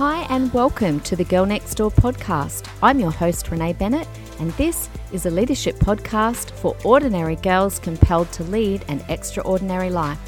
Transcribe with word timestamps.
Hi, 0.00 0.22
and 0.30 0.50
welcome 0.54 0.98
to 1.00 1.14
the 1.14 1.24
Girl 1.24 1.44
Next 1.44 1.74
Door 1.74 1.90
podcast. 1.90 2.66
I'm 2.82 2.98
your 2.98 3.10
host, 3.10 3.50
Renee 3.50 3.74
Bennett, 3.74 4.08
and 4.38 4.50
this 4.52 4.88
is 5.12 5.26
a 5.26 5.30
leadership 5.30 5.76
podcast 5.76 6.52
for 6.52 6.74
ordinary 6.86 7.36
girls 7.36 7.78
compelled 7.78 8.32
to 8.32 8.42
lead 8.44 8.82
an 8.88 9.04
extraordinary 9.10 9.90
life. 9.90 10.18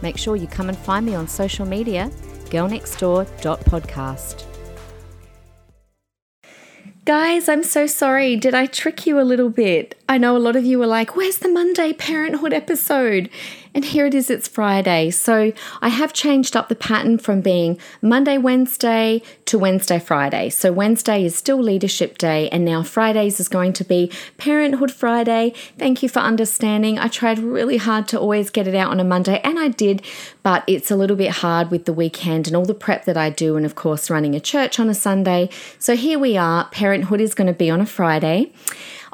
Make 0.00 0.16
sure 0.16 0.36
you 0.36 0.46
come 0.46 0.70
and 0.70 0.78
find 0.78 1.04
me 1.04 1.14
on 1.14 1.28
social 1.28 1.66
media, 1.66 2.10
girlnextdoor.podcast. 2.46 4.44
Guys, 7.04 7.46
I'm 7.46 7.62
so 7.62 7.86
sorry. 7.86 8.36
Did 8.36 8.54
I 8.54 8.64
trick 8.64 9.06
you 9.06 9.20
a 9.20 9.22
little 9.22 9.50
bit? 9.50 10.00
I 10.08 10.16
know 10.16 10.34
a 10.34 10.38
lot 10.38 10.56
of 10.56 10.64
you 10.64 10.78
were 10.78 10.86
like, 10.86 11.14
Where's 11.14 11.40
the 11.40 11.50
Monday 11.50 11.92
parenthood 11.92 12.54
episode? 12.54 13.28
And 13.72 13.84
here 13.84 14.06
it 14.06 14.14
is, 14.14 14.30
it's 14.30 14.48
Friday. 14.48 15.10
So 15.10 15.52
I 15.80 15.90
have 15.90 16.12
changed 16.12 16.56
up 16.56 16.68
the 16.68 16.74
pattern 16.74 17.18
from 17.18 17.40
being 17.40 17.78
Monday, 18.02 18.36
Wednesday 18.36 19.22
to 19.44 19.58
Wednesday, 19.58 20.00
Friday. 20.00 20.50
So 20.50 20.72
Wednesday 20.72 21.24
is 21.24 21.36
still 21.36 21.62
Leadership 21.62 22.18
Day, 22.18 22.48
and 22.50 22.64
now 22.64 22.82
Fridays 22.82 23.38
is 23.38 23.48
going 23.48 23.72
to 23.74 23.84
be 23.84 24.10
Parenthood 24.38 24.90
Friday. 24.90 25.54
Thank 25.78 26.02
you 26.02 26.08
for 26.08 26.18
understanding. 26.18 26.98
I 26.98 27.06
tried 27.06 27.38
really 27.38 27.76
hard 27.76 28.08
to 28.08 28.18
always 28.18 28.50
get 28.50 28.66
it 28.66 28.74
out 28.74 28.90
on 28.90 28.98
a 28.98 29.04
Monday, 29.04 29.40
and 29.44 29.58
I 29.58 29.68
did, 29.68 30.02
but 30.42 30.64
it's 30.66 30.90
a 30.90 30.96
little 30.96 31.16
bit 31.16 31.30
hard 31.30 31.70
with 31.70 31.84
the 31.84 31.92
weekend 31.92 32.48
and 32.48 32.56
all 32.56 32.64
the 32.64 32.74
prep 32.74 33.04
that 33.04 33.16
I 33.16 33.30
do, 33.30 33.56
and 33.56 33.64
of 33.64 33.76
course, 33.76 34.10
running 34.10 34.34
a 34.34 34.40
church 34.40 34.80
on 34.80 34.88
a 34.88 34.94
Sunday. 34.94 35.48
So 35.78 35.94
here 35.94 36.18
we 36.18 36.36
are. 36.36 36.68
Parenthood 36.70 37.20
is 37.20 37.34
going 37.34 37.46
to 37.46 37.52
be 37.52 37.70
on 37.70 37.80
a 37.80 37.86
Friday. 37.86 38.52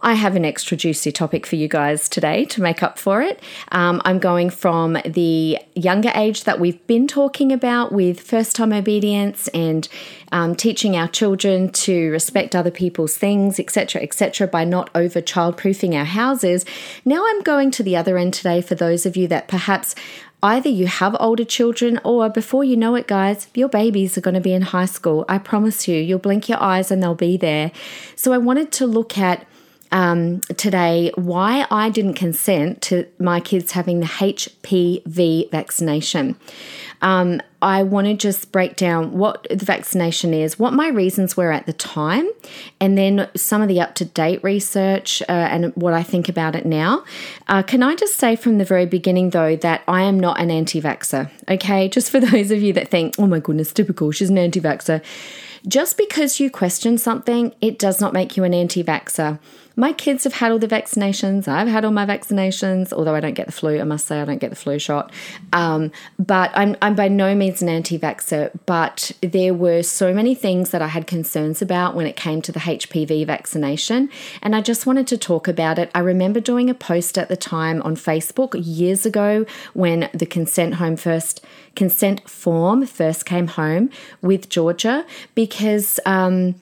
I 0.01 0.15
have 0.15 0.37
an 0.37 0.45
extra 0.45 0.77
juicy 0.77 1.11
topic 1.13 1.47
for 1.47 1.57
you 1.57 1.69
guys 1.69 2.09
today 2.09 2.45
to 2.47 2.61
make 2.61 2.83
up 2.83 2.99
for 2.99 3.23
it. 3.23 3.41
Um, 3.73 4.03
I'm 4.05 4.19
going 4.19 4.51
from 4.51 4.99
the 5.05 5.59
younger 5.75 6.13
age 6.15 6.45
that 6.45 6.61
we've 6.61 6.85
been 6.87 7.07
talking 7.09 7.51
about 7.53 7.93
with 7.93 8.21
first 8.21 8.57
time 8.57 8.73
obedience 8.73 9.49
and 9.49 9.89
um, 10.33 10.55
teaching 10.55 10.97
our 10.97 11.09
children 11.09 11.71
to 11.71 12.11
respect 12.11 12.55
other 12.55 12.71
people's 12.71 13.17
things, 13.17 13.59
etc., 13.59 14.03
etc., 14.03 14.47
by 14.47 14.65
not 14.65 14.91
over 14.95 15.21
childproofing 15.21 15.95
our 15.95 16.05
houses. 16.05 16.65
Now 17.05 17.25
I'm 17.27 17.43
going 17.43 17.71
to 17.73 17.83
the 17.83 17.97
other 17.97 18.19
end 18.19 18.35
today 18.35 18.61
for 18.61 18.75
those 18.75 19.07
of 19.07 19.17
you 19.17 19.29
that 19.29 19.49
perhaps 19.49 19.95
Either 20.43 20.69
you 20.69 20.87
have 20.87 21.17
older 21.19 21.47
children, 21.47 21.99
or 22.05 22.29
before 22.29 22.63
you 22.63 22.77
know 22.77 22.95
it, 22.95 23.09
guys, 23.09 23.49
your 23.55 23.69
babies 23.69 24.19
are 24.19 24.21
going 24.21 24.35
to 24.35 24.41
be 24.41 24.53
in 24.53 24.63
high 24.63 24.85
school. 24.85 25.25
I 25.29 25.39
promise 25.39 25.89
you, 25.89 25.97
you'll 25.97 26.19
blink 26.19 26.49
your 26.49 26.63
eyes 26.63 26.91
and 26.91 27.03
they'll 27.03 27.15
be 27.15 27.39
there. 27.39 27.73
So, 28.15 28.33
I 28.33 28.39
wanted 28.39 28.71
to 28.73 28.87
look 28.87 29.17
at 29.17 29.47
um, 29.93 30.41
today 30.57 31.13
why 31.15 31.67
I 31.71 31.91
didn't 31.91 32.15
consent 32.15 32.83
to 32.83 33.07
my 33.19 33.41
kids 33.41 33.73
having 33.73 34.01
the 34.01 34.07
HPV 34.07 35.51
vaccination. 35.51 36.37
Um, 37.03 37.41
I 37.63 37.83
want 37.83 38.07
to 38.07 38.15
just 38.15 38.53
break 38.53 38.77
down 38.77 39.13
what 39.13 39.47
the 39.51 39.65
vaccination 39.65 40.33
is, 40.33 40.59
what 40.59 40.73
my 40.73 40.89
reasons 40.89 41.37
were 41.37 41.53
at 41.53 41.67
the 41.67 41.73
time, 41.73 42.29
and 42.81 42.97
then 42.97 43.29
some 43.35 43.63
of 43.63 43.69
the 43.69 43.81
up 43.81 43.95
to 43.97 44.05
date 44.05 44.43
research 44.43 45.23
uh, 45.23 45.33
and 45.33 45.75
what 45.75 45.93
I 45.93 46.03
think 46.03 46.29
about 46.29 46.55
it 46.55 46.67
now. 46.67 47.05
Uh, 47.49 47.63
can 47.63 47.83
I 47.83 47.95
just 47.95 48.17
say 48.17 48.37
from 48.37 48.59
the 48.59 48.65
very 48.65 48.87
beginning, 48.87 49.31
though, 49.31 49.57
that 49.57 49.83
I 49.89 50.03
am 50.03 50.21
not 50.21 50.41
an 50.41 50.51
anti 50.51 50.81
vaxxer, 50.81 51.31
okay? 51.49 51.89
Just 51.89 52.11
for 52.11 52.21
those 52.31 52.51
of 52.51 52.63
you 52.63 52.73
that 52.75 52.89
think, 52.89 53.15
oh 53.19 53.27
my 53.27 53.41
goodness, 53.41 53.73
typical, 53.73 54.11
she's 54.13 54.31
an 54.31 54.39
anti 54.39 54.61
vaxxer. 54.61 55.03
Just 55.67 55.97
because 55.97 56.39
you 56.39 56.51
question 56.51 56.97
something, 56.97 57.53
it 57.61 57.79
does 57.79 58.01
not 58.01 58.13
make 58.13 58.37
you 58.37 58.45
an 58.45 58.55
anti 58.55 58.85
vaxxer. 58.85 59.39
My 59.79 59.93
kids 59.93 60.25
have 60.25 60.33
had 60.33 60.53
all 60.53 60.59
the 60.59 60.67
vaccinations. 60.67 61.47
I've 61.47 61.69
had 61.69 61.85
all 61.85 61.91
my 61.91 62.07
vaccinations, 62.07 62.95
although 62.95 63.15
I 63.15 63.21
don't 63.21 63.35
get 63.35 63.45
the 63.45 63.53
flu. 63.53 63.79
I 63.79 63.85
must 63.85 64.07
say, 64.07 64.21
I 64.21 64.25
don't 64.25 64.39
get 64.39 64.49
the 64.49 64.57
flu 64.57 64.79
shot. 64.79 65.13
Um, 65.53 65.93
but 66.19 66.51
I'm, 66.55 66.77
I'm 66.81 66.95
by 66.95 67.09
no 67.09 67.35
means 67.35 67.61
an 67.61 67.69
anti 67.69 67.99
vaxxer. 67.99 68.59
But 68.65 69.13
there 69.21 69.53
were 69.53 69.83
so 69.83 70.15
many 70.15 70.35
things 70.35 70.71
that 70.71 70.81
I 70.81 70.89
had 70.89 71.07
concerns 71.07 71.61
about 71.61 71.95
when 71.95 72.07
it 72.07 72.17
came 72.17 72.41
to 72.43 72.53
the 72.53 72.61
HPV 72.61 73.27
vaccination. 73.27 74.09
And 74.41 74.57
I 74.57 74.63
just 74.63 74.87
wanted 74.87 75.07
to 75.09 75.19
talk 75.19 75.47
about 75.47 75.79
it. 75.79 75.91
I 75.95 75.99
remember 75.99 76.41
doing 76.41 76.71
a 76.71 76.75
post 76.75 77.19
at 77.19 77.29
the 77.29 77.37
time 77.37 77.83
on 77.83 77.97
Facebook 77.97 78.55
years 78.55 79.05
ago 79.05 79.45
when 79.75 80.09
the 80.15 80.27
consent 80.27 80.77
home 80.77 80.97
first 80.97 81.45
consent 81.75 82.27
form 82.29 82.87
first 82.87 83.27
came 83.27 83.49
home 83.49 83.91
with 84.23 84.49
Georgia 84.49 85.05
because 85.35 86.01
um, 86.07 86.55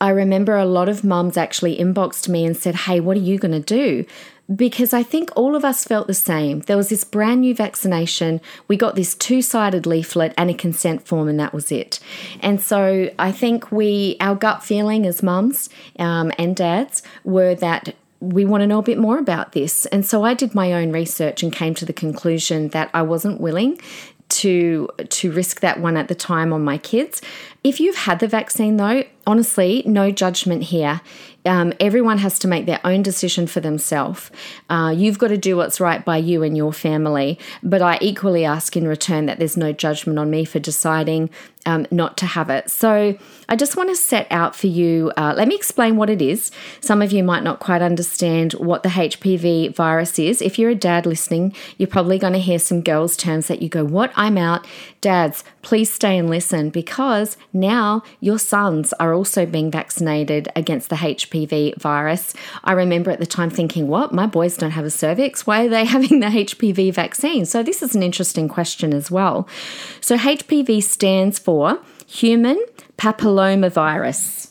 I 0.00 0.10
remember 0.10 0.56
a 0.56 0.64
lot 0.64 0.88
of 0.88 1.04
mums 1.04 1.36
actually 1.36 1.76
inboxed 1.76 2.28
me 2.28 2.44
and 2.44 2.56
said, 2.56 2.74
Hey, 2.74 3.00
what 3.00 3.16
are 3.16 3.20
you 3.20 3.38
going 3.38 3.52
to 3.52 3.60
do? 3.60 4.06
Because 4.54 4.92
I 4.92 5.04
think 5.04 5.30
all 5.36 5.54
of 5.54 5.64
us 5.64 5.84
felt 5.84 6.08
the 6.08 6.14
same. 6.14 6.60
There 6.60 6.76
was 6.76 6.88
this 6.88 7.04
brand 7.04 7.42
new 7.42 7.54
vaccination. 7.54 8.40
We 8.66 8.76
got 8.76 8.96
this 8.96 9.14
two 9.14 9.42
sided 9.42 9.86
leaflet 9.86 10.34
and 10.36 10.50
a 10.50 10.54
consent 10.54 11.06
form, 11.06 11.28
and 11.28 11.38
that 11.38 11.52
was 11.52 11.70
it. 11.70 12.00
And 12.40 12.60
so 12.60 13.10
I 13.16 13.30
think 13.30 13.70
we, 13.70 14.16
our 14.18 14.34
gut 14.34 14.64
feeling 14.64 15.06
as 15.06 15.22
mums 15.22 15.68
um, 16.00 16.32
and 16.36 16.56
dads 16.56 17.02
were 17.22 17.54
that 17.56 17.94
we 18.20 18.44
want 18.44 18.60
to 18.60 18.66
know 18.66 18.78
a 18.78 18.82
bit 18.82 18.98
more 18.98 19.18
about 19.18 19.52
this. 19.52 19.86
And 19.86 20.04
so 20.04 20.24
I 20.24 20.34
did 20.34 20.54
my 20.54 20.74
own 20.74 20.92
research 20.92 21.42
and 21.42 21.52
came 21.52 21.74
to 21.74 21.86
the 21.86 21.92
conclusion 21.92 22.68
that 22.68 22.90
I 22.92 23.02
wasn't 23.02 23.40
willing 23.40 23.80
to 24.30 24.88
to 25.08 25.32
risk 25.32 25.60
that 25.60 25.80
one 25.80 25.96
at 25.96 26.08
the 26.08 26.14
time 26.14 26.52
on 26.52 26.64
my 26.64 26.78
kids. 26.78 27.20
If 27.62 27.80
you've 27.80 27.96
had 27.96 28.20
the 28.20 28.28
vaccine 28.28 28.76
though, 28.76 29.04
honestly, 29.26 29.82
no 29.86 30.10
judgment 30.10 30.64
here. 30.64 31.00
Um, 31.46 31.72
everyone 31.80 32.18
has 32.18 32.38
to 32.40 32.48
make 32.48 32.66
their 32.66 32.80
own 32.84 33.02
decision 33.02 33.46
for 33.46 33.60
themselves. 33.60 34.30
Uh, 34.68 34.92
you've 34.94 35.18
got 35.18 35.28
to 35.28 35.38
do 35.38 35.56
what's 35.56 35.80
right 35.80 36.04
by 36.04 36.18
you 36.18 36.42
and 36.42 36.54
your 36.54 36.72
family. 36.72 37.38
But 37.62 37.80
I 37.80 37.98
equally 38.02 38.44
ask 38.44 38.76
in 38.76 38.86
return 38.86 39.24
that 39.26 39.38
there's 39.38 39.56
no 39.56 39.72
judgment 39.72 40.18
on 40.18 40.30
me 40.30 40.44
for 40.44 40.58
deciding 40.58 41.30
um, 41.66 41.86
not 41.90 42.16
to 42.18 42.26
have 42.26 42.50
it. 42.50 42.70
So 42.70 43.16
I 43.48 43.56
just 43.56 43.76
want 43.76 43.90
to 43.90 43.96
set 43.96 44.26
out 44.30 44.56
for 44.56 44.66
you. 44.66 45.12
Uh, 45.16 45.34
let 45.36 45.48
me 45.48 45.54
explain 45.54 45.96
what 45.96 46.08
it 46.08 46.22
is. 46.22 46.50
Some 46.80 47.02
of 47.02 47.12
you 47.12 47.22
might 47.22 47.42
not 47.42 47.60
quite 47.60 47.82
understand 47.82 48.52
what 48.54 48.82
the 48.82 48.88
HPV 48.88 49.74
virus 49.74 50.18
is. 50.18 50.40
If 50.40 50.58
you're 50.58 50.70
a 50.70 50.74
dad 50.74 51.04
listening, 51.04 51.54
you're 51.76 51.88
probably 51.88 52.18
going 52.18 52.32
to 52.32 52.38
hear 52.38 52.58
some 52.58 52.80
girls' 52.80 53.16
terms 53.16 53.48
that 53.48 53.60
you 53.60 53.68
go, 53.68 53.84
What? 53.84 54.12
I'm 54.16 54.38
out. 54.38 54.66
Dads, 55.00 55.44
please 55.62 55.92
stay 55.92 56.16
and 56.18 56.30
listen 56.30 56.70
because 56.70 57.36
now 57.52 58.02
your 58.20 58.38
sons 58.38 58.92
are 58.94 59.14
also 59.14 59.46
being 59.46 59.70
vaccinated 59.70 60.48
against 60.54 60.90
the 60.90 60.96
HPV 60.96 61.76
virus. 61.78 62.34
I 62.64 62.72
remember 62.72 63.10
at 63.10 63.18
the 63.18 63.26
time 63.26 63.50
thinking, 63.50 63.88
What? 63.88 64.14
My 64.14 64.26
boys 64.26 64.56
don't 64.56 64.70
have 64.70 64.84
a 64.84 64.90
cervix. 64.90 65.46
Why 65.46 65.66
are 65.66 65.68
they 65.68 65.84
having 65.96 66.20
the 66.20 66.26
HPV 66.26 66.94
vaccine? 66.94 67.44
So 67.44 67.62
this 67.62 67.82
is 67.82 67.94
an 67.94 68.02
interesting 68.02 68.48
question 68.48 68.94
as 68.94 69.10
well. 69.10 69.46
So 70.00 70.16
HPV 70.16 70.82
stands 70.82 71.38
for 71.38 71.49
human 72.06 72.64
papillomavirus. 72.96 74.50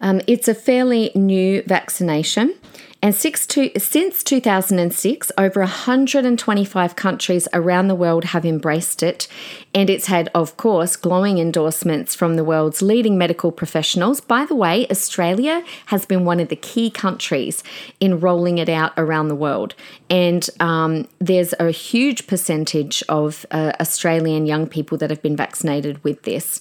Um, 0.00 0.20
it's 0.26 0.48
a 0.48 0.54
fairly 0.54 1.12
new 1.14 1.62
vaccination. 1.62 2.54
And 3.04 3.16
to, 3.16 3.70
since 3.80 4.22
2006, 4.22 5.32
over 5.36 5.60
125 5.60 6.94
countries 6.94 7.48
around 7.52 7.88
the 7.88 7.96
world 7.96 8.26
have 8.26 8.46
embraced 8.46 9.02
it. 9.02 9.26
And 9.74 9.90
it's 9.90 10.06
had, 10.06 10.30
of 10.36 10.56
course, 10.56 10.94
glowing 10.94 11.38
endorsements 11.38 12.14
from 12.14 12.36
the 12.36 12.44
world's 12.44 12.80
leading 12.80 13.18
medical 13.18 13.50
professionals. 13.50 14.20
By 14.20 14.44
the 14.44 14.54
way, 14.54 14.86
Australia 14.88 15.64
has 15.86 16.06
been 16.06 16.24
one 16.24 16.38
of 16.38 16.48
the 16.48 16.54
key 16.54 16.90
countries 16.90 17.64
in 17.98 18.20
rolling 18.20 18.58
it 18.58 18.68
out 18.68 18.92
around 18.96 19.26
the 19.26 19.34
world. 19.34 19.74
And 20.08 20.48
um, 20.60 21.08
there's 21.18 21.54
a 21.58 21.72
huge 21.72 22.28
percentage 22.28 23.02
of 23.08 23.44
uh, 23.50 23.72
Australian 23.80 24.46
young 24.46 24.68
people 24.68 24.96
that 24.98 25.10
have 25.10 25.22
been 25.22 25.36
vaccinated 25.36 26.02
with 26.04 26.22
this. 26.22 26.60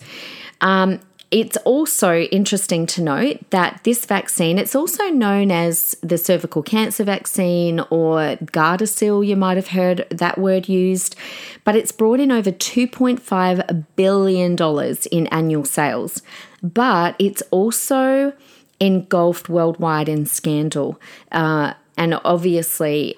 Um, 0.62 1.02
it's 1.32 1.56
also 1.58 2.20
interesting 2.24 2.86
to 2.88 3.02
note 3.02 3.50
that 3.52 3.80
this 3.86 4.06
vaccine, 4.06 4.58
it's 4.58 4.76
also 4.76 5.06
known 5.10 5.50
as 5.50 5.96
the 6.02 6.18
cervical 6.18 6.62
cancer 6.62 7.06
vaccine 7.06 7.80
or 7.90 8.36
Gardasil, 8.44 9.26
you 9.26 9.38
might 9.38 9.56
have 9.56 9.70
heard 9.70 10.06
that 10.10 10.38
word 10.38 10.68
used, 10.68 11.16
but 11.64 11.78
it's 11.78 11.94
brought 11.94 12.20
in 12.20 12.34
over 12.34 12.52
$2.5 12.52 13.86
billion 13.96 14.96
in 15.12 15.28
annual 15.28 15.64
sales. 15.64 16.22
But 16.62 17.16
it's 17.18 17.42
also 17.50 18.34
engulfed 18.82 19.48
worldwide 19.48 20.10
in 20.10 20.26
scandal. 20.26 21.00
Uh, 21.32 21.74
and 21.96 22.20
obviously, 22.26 23.16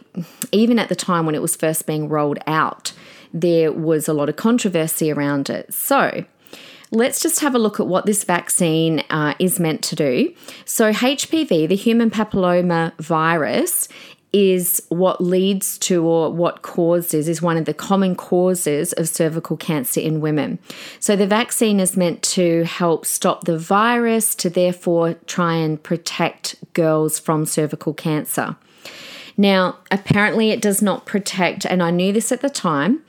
even 0.52 0.78
at 0.78 0.90
the 0.90 0.96
time 0.96 1.26
when 1.26 1.34
it 1.34 1.42
was 1.42 1.56
first 1.56 1.88
being 1.88 2.10
rolled 2.10 2.40
out, 2.46 2.94
there 3.34 3.72
was 3.72 4.08
a 4.08 4.14
lot 4.14 4.30
of 4.30 4.36
controversy 4.36 5.12
around 5.12 5.50
it. 5.50 5.74
So, 5.74 6.26
let's 6.94 7.22
just 7.22 7.40
have 7.40 7.56
a 7.56 7.60
look 7.60 7.80
at 7.80 7.88
what 7.88 8.06
this 8.06 8.24
vaccine 8.24 9.00
uh, 9.10 9.34
is 9.40 9.60
meant 9.60 9.84
to 9.84 9.96
do. 9.96 10.34
So, 10.66 10.92
HPV, 10.92 11.68
the 11.68 11.76
human 11.76 12.10
papilloma 12.10 12.96
virus, 13.00 13.90
is 14.34 14.82
what 14.90 15.22
leads 15.22 15.78
to 15.78 16.04
or 16.04 16.32
what 16.32 16.64
causes 16.64 17.30
is 17.30 17.42
one 17.42 17.56
of 17.56 17.66
the 17.66 17.74
common 17.74 18.16
causes 18.16 18.92
of 18.94 19.08
cervical 19.08 19.56
cancer 19.56 20.02
in 20.02 20.22
women. 20.22 20.58
So 21.00 21.16
the 21.16 21.28
vaccine 21.28 21.80
is 21.80 21.96
meant 21.96 22.24
to 22.24 22.64
help 22.64 23.06
stop 23.06 23.46
the 23.46 23.60
virus 23.60 24.34
to 24.36 24.50
therefore 24.50 25.14
try 25.28 25.54
and 25.54 25.82
protect 25.82 26.56
girls 26.74 27.20
from 27.20 27.46
cervical 27.46 27.94
cancer. 27.94 28.56
Now, 29.38 29.78
apparently 29.92 30.50
it 30.50 30.62
does 30.62 30.82
not 30.82 31.06
protect 31.06 31.66
and 31.66 31.82
I 31.84 31.92
knew 31.92 32.12
this 32.12 32.32
at 32.32 32.42
the 32.42 32.50
time 32.50 33.04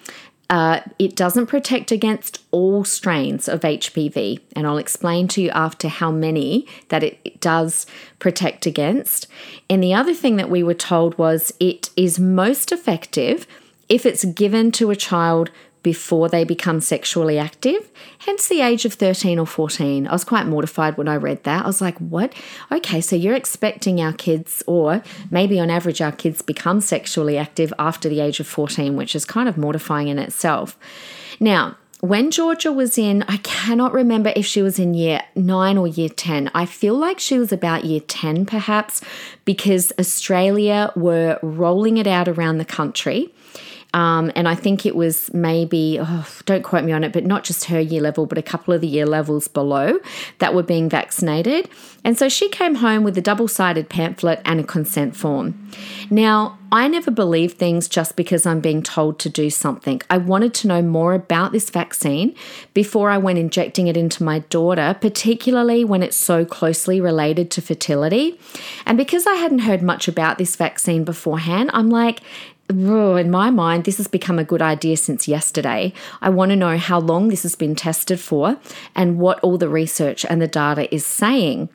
uh, 0.55 0.81
it 1.01 1.17
doesn't 1.17 1.47
protect 1.47 1.91
against 1.91 2.41
all 2.53 2.85
strains 2.85 3.49
of 3.49 3.62
HPV. 3.62 4.39
And 4.55 4.69
I'll 4.69 4.79
explain 4.79 5.27
to 5.29 5.43
you 5.43 5.51
after 5.51 5.89
how 5.89 6.12
many 6.12 6.69
that 6.91 7.03
it 7.03 7.41
does 7.41 7.87
protect 8.21 8.65
against. 8.65 9.27
And 9.69 9.83
the 9.83 9.95
other 9.95 10.15
thing 10.15 10.37
that 10.37 10.49
we 10.49 10.62
were 10.62 10.73
told 10.73 11.19
was 11.19 11.53
it 11.59 11.91
is 11.97 12.21
most 12.21 12.71
effective 12.71 13.49
if 13.89 14.06
it's 14.06 14.25
given 14.27 14.71
to 14.73 14.93
a 14.93 14.97
child 14.97 15.51
before 15.84 16.28
they 16.28 16.42
become 16.42 16.81
sexually 16.81 17.38
active, 17.38 17.88
hence 18.20 18.48
the 18.48 18.60
age 18.60 18.84
of 18.84 18.94
13 18.94 19.38
or 19.38 19.46
14. 19.46 20.08
I 20.08 20.12
was 20.12 20.25
quite 20.25 20.46
mortified 20.46 20.96
when 20.96 21.06
I 21.06 21.14
read 21.14 21.44
that. 21.44 21.62
I 21.62 21.66
was 21.69 21.81
like, 21.81 21.96
what? 21.98 22.34
Okay, 22.72 23.00
so 23.00 23.14
you're 23.14 23.36
expecting 23.36 24.00
our 24.00 24.14
kids, 24.14 24.64
or 24.66 25.04
maybe 25.31 25.60
on 25.60 25.70
average, 25.70 26.00
our 26.00 26.10
kids 26.10 26.42
become 26.42 26.81
sexually 26.81 27.38
active 27.38 27.72
after 27.78 28.08
the 28.08 28.19
age 28.19 28.40
of 28.40 28.48
14, 28.48 28.96
which 28.96 29.14
is 29.14 29.25
kind 29.25 29.48
of 29.48 29.56
mortifying 29.56 30.08
in 30.08 30.19
itself. 30.19 30.76
Now, 31.38 31.76
when 32.00 32.31
Georgia 32.31 32.72
was 32.72 32.98
in, 32.98 33.22
I 33.28 33.36
cannot 33.38 33.92
remember 33.92 34.32
if 34.34 34.44
she 34.44 34.62
was 34.62 34.78
in 34.78 34.94
year 34.94 35.22
nine 35.34 35.78
or 35.78 35.86
year 35.86 36.08
10. 36.08 36.50
I 36.54 36.66
feel 36.66 36.94
like 36.94 37.19
she 37.19 37.38
was 37.38 37.52
about 37.52 37.84
year 37.84 38.00
10, 38.00 38.46
perhaps, 38.46 39.00
because 39.44 39.92
Australia 39.98 40.92
were 40.96 41.38
rolling 41.42 41.98
it 41.98 42.06
out 42.06 42.28
around 42.28 42.58
the 42.58 42.64
country. 42.64 43.32
Um, 43.94 44.32
and 44.35 44.49
I 44.49 44.56
think 44.56 44.85
it 44.85 44.96
was 44.96 45.32
maybe, 45.32 45.99
oh, 46.00 46.26
don't 46.46 46.64
quote 46.64 46.85
me 46.85 46.91
on 46.91 47.05
it, 47.05 47.12
but 47.12 47.25
not 47.25 47.44
just 47.44 47.67
her 47.67 47.81
year 47.81 48.02
level, 48.02 48.26
but 48.26 48.37
a 48.37 48.43
couple 48.43 48.75
of 48.75 48.81
the 48.81 48.88
year 48.88 49.06
levels 49.06 49.46
below 49.46 50.00
that 50.41 50.52
were 50.52 50.64
being 50.64 50.88
vaccinated. 50.88 51.69
And 52.02 52.19
so 52.19 52.29
she 52.29 52.49
came 52.49 52.75
home 52.75 53.05
with 53.05 53.17
a 53.17 53.23
double 53.23 53.46
sided 53.46 53.88
pamphlet 53.88 54.43
and 54.44 54.58
a 54.58 54.64
consent 54.64 55.17
form. 55.17 55.70
Now, 56.11 56.58
I 56.73 56.88
never 56.88 57.12
believe 57.12 57.52
things 57.52 57.87
just 57.87 58.17
because 58.17 58.46
I'm 58.46 58.58
being 58.58 58.82
told 58.82 59.20
to 59.20 59.29
do 59.29 59.49
something. 59.49 60.02
I 60.11 60.19
wanted 60.19 60.55
to 60.55 60.67
know 60.67 60.82
more 60.82 61.14
about 61.14 61.52
this 61.52 61.70
vaccine 61.70 62.35
before 62.75 63.11
I 63.11 63.19
went 63.19 63.38
injecting 63.38 63.87
it 63.87 63.96
into 63.96 64.25
my 64.25 64.41
daughter, 64.41 64.96
particularly 65.00 65.85
when 65.85 66.02
it's 66.02 66.17
so 66.17 66.44
closely 66.44 67.00
related 67.00 67.52
to 67.52 67.62
fertility. 67.62 68.41
And 68.87 68.99
because 68.99 69.25
I 69.25 69.35
hadn't 69.35 69.61
heard 69.61 69.82
much 69.82 70.08
about 70.08 70.37
this 70.37 70.56
vaccine 70.56 71.05
beforehand, 71.05 71.70
I'm 71.73 71.91
like, 71.91 72.23
in 72.69 73.31
my 73.31 73.50
mind, 73.50 73.84
this 73.84 73.99
has 73.99 74.08
become 74.08 74.38
a 74.38 74.44
good 74.44 74.62
idea 74.62 74.96
since 74.96 75.28
yesterday. 75.28 75.93
I 76.22 76.31
want 76.31 76.50
to 76.50 76.56
know 76.56 76.78
how 76.78 76.99
long 76.99 77.28
this 77.28 77.43
has 77.43 77.55
been 77.55 77.75
tested 77.75 78.20
for 78.20 78.58
and 78.94 79.19
what 79.19 79.40
all 79.40 79.58
the 79.58 79.69
research 79.69 80.25
and 80.28 80.40
the 80.40 80.49
data 80.49 80.93
is 80.94 81.05
saying. 81.05 81.69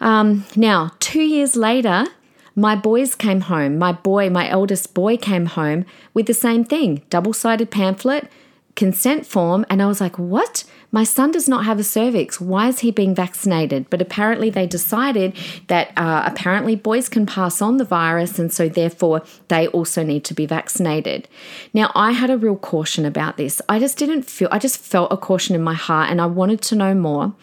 Um, 0.00 0.44
now, 0.56 0.92
two 1.00 1.22
years 1.22 1.56
later, 1.56 2.06
my 2.54 2.74
boys 2.74 3.14
came 3.14 3.42
home. 3.42 3.78
My 3.78 3.92
boy, 3.92 4.30
my 4.30 4.48
eldest 4.48 4.94
boy, 4.94 5.16
came 5.16 5.46
home 5.46 5.84
with 6.14 6.26
the 6.26 6.34
same 6.34 6.64
thing 6.64 7.02
double 7.10 7.32
sided 7.32 7.70
pamphlet, 7.70 8.30
consent 8.78 9.26
form. 9.26 9.66
And 9.68 9.82
I 9.82 9.86
was 9.86 10.00
like, 10.00 10.16
what? 10.20 10.62
My 10.92 11.02
son 11.02 11.32
does 11.32 11.48
not 11.48 11.64
have 11.64 11.80
a 11.80 11.84
cervix. 11.84 12.40
Why 12.40 12.68
is 12.68 12.78
he 12.78 12.92
being 12.92 13.12
vaccinated? 13.12 13.90
But 13.90 14.00
apparently, 14.00 14.50
they 14.50 14.68
decided 14.68 15.36
that 15.66 15.90
uh, 15.96 16.22
apparently 16.24 16.76
boys 16.76 17.08
can 17.08 17.26
pass 17.26 17.60
on 17.60 17.78
the 17.78 17.84
virus, 17.84 18.38
and 18.38 18.52
so 18.52 18.68
therefore 18.68 19.22
they 19.48 19.66
also 19.66 20.04
need 20.04 20.22
to 20.24 20.32
be 20.32 20.46
vaccinated. 20.46 21.28
Now, 21.74 21.90
I 21.96 22.12
had 22.12 22.30
a 22.30 22.38
real 22.38 22.56
caution 22.56 23.04
about 23.04 23.36
this. 23.36 23.60
I 23.68 23.80
just 23.80 23.98
didn't 23.98 24.22
feel, 24.22 24.48
I 24.52 24.60
just 24.60 24.78
felt 24.78 25.12
a 25.12 25.16
caution 25.16 25.56
in 25.56 25.62
my 25.62 25.74
heart, 25.74 26.08
and 26.08 26.20
I 26.20 26.26
wanted 26.26 26.62
to 26.62 26.76
know 26.76 26.94
more. 26.94 27.34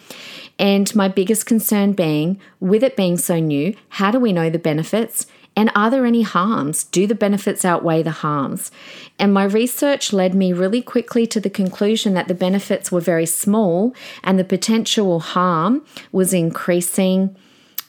And 0.58 0.96
my 0.96 1.10
biggest 1.10 1.46
concern 1.46 1.92
being, 1.92 2.40
with 2.62 2.82
it 2.82 2.96
being 2.96 3.18
so 3.18 3.40
new, 3.40 3.76
how 3.90 4.10
do 4.10 4.22
we 4.22 4.32
know 4.32 4.50
the 4.50 4.58
benefits? 4.58 5.28
And 5.56 5.72
are 5.74 5.90
there 5.90 6.06
any 6.06 6.24
harms? 6.24 6.84
Do 6.84 7.08
the 7.08 7.16
benefits 7.16 7.64
outweigh 7.64 8.04
the 8.04 8.12
harms? 8.12 8.72
And 9.18 9.34
my 9.34 9.46
research 9.46 10.12
led 10.12 10.36
me 10.36 10.52
really 10.52 10.82
quickly 10.82 11.26
to 11.28 11.40
the 11.40 11.50
conclusion 11.50 12.14
that 12.14 12.28
the 12.28 12.34
benefits 12.34 12.92
were 12.92 13.00
very 13.00 13.26
small 13.26 13.96
and 14.24 14.38
the 14.38 14.44
potential 14.44 15.22
harm 15.22 15.86
was 16.12 16.34
increasing 16.34 17.36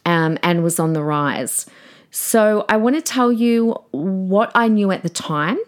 um, 0.05 0.39
and 0.43 0.63
was 0.63 0.79
on 0.79 0.93
the 0.93 1.03
rise. 1.03 1.67
So 2.11 2.65
I 2.69 2.77
want 2.77 2.97
to 2.97 3.03
tell 3.03 3.33
you 3.33 3.73
what 3.91 4.53
I 4.55 4.69
knew 4.69 4.91
at 4.93 5.03
the 5.03 5.11
time 5.11 5.59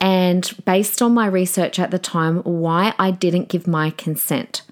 and 0.00 0.52
based 0.64 1.02
on 1.02 1.12
my 1.12 1.26
research 1.26 1.78
at 1.78 1.90
the 1.90 1.98
time, 1.98 2.42
why 2.42 2.94
I 2.98 3.10
didn't 3.10 3.48
give 3.48 3.66
my 3.66 3.90
consent. 3.90 4.62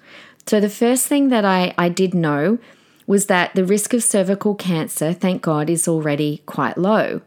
So 0.45 0.59
the 0.59 0.69
first 0.69 1.07
thing 1.07 1.27
that 1.29 1.43
I, 1.43 1.73
I 1.77 1.89
did 1.89 2.13
know 2.13 2.59
was 3.07 3.27
that 3.27 3.55
the 3.55 3.65
risk 3.65 3.93
of 3.93 4.03
cervical 4.03 4.53
cancer, 4.53 5.13
thank 5.13 5.41
God, 5.41 5.69
is 5.69 5.87
already 5.87 6.43
quite 6.45 6.77
low. 6.77 7.21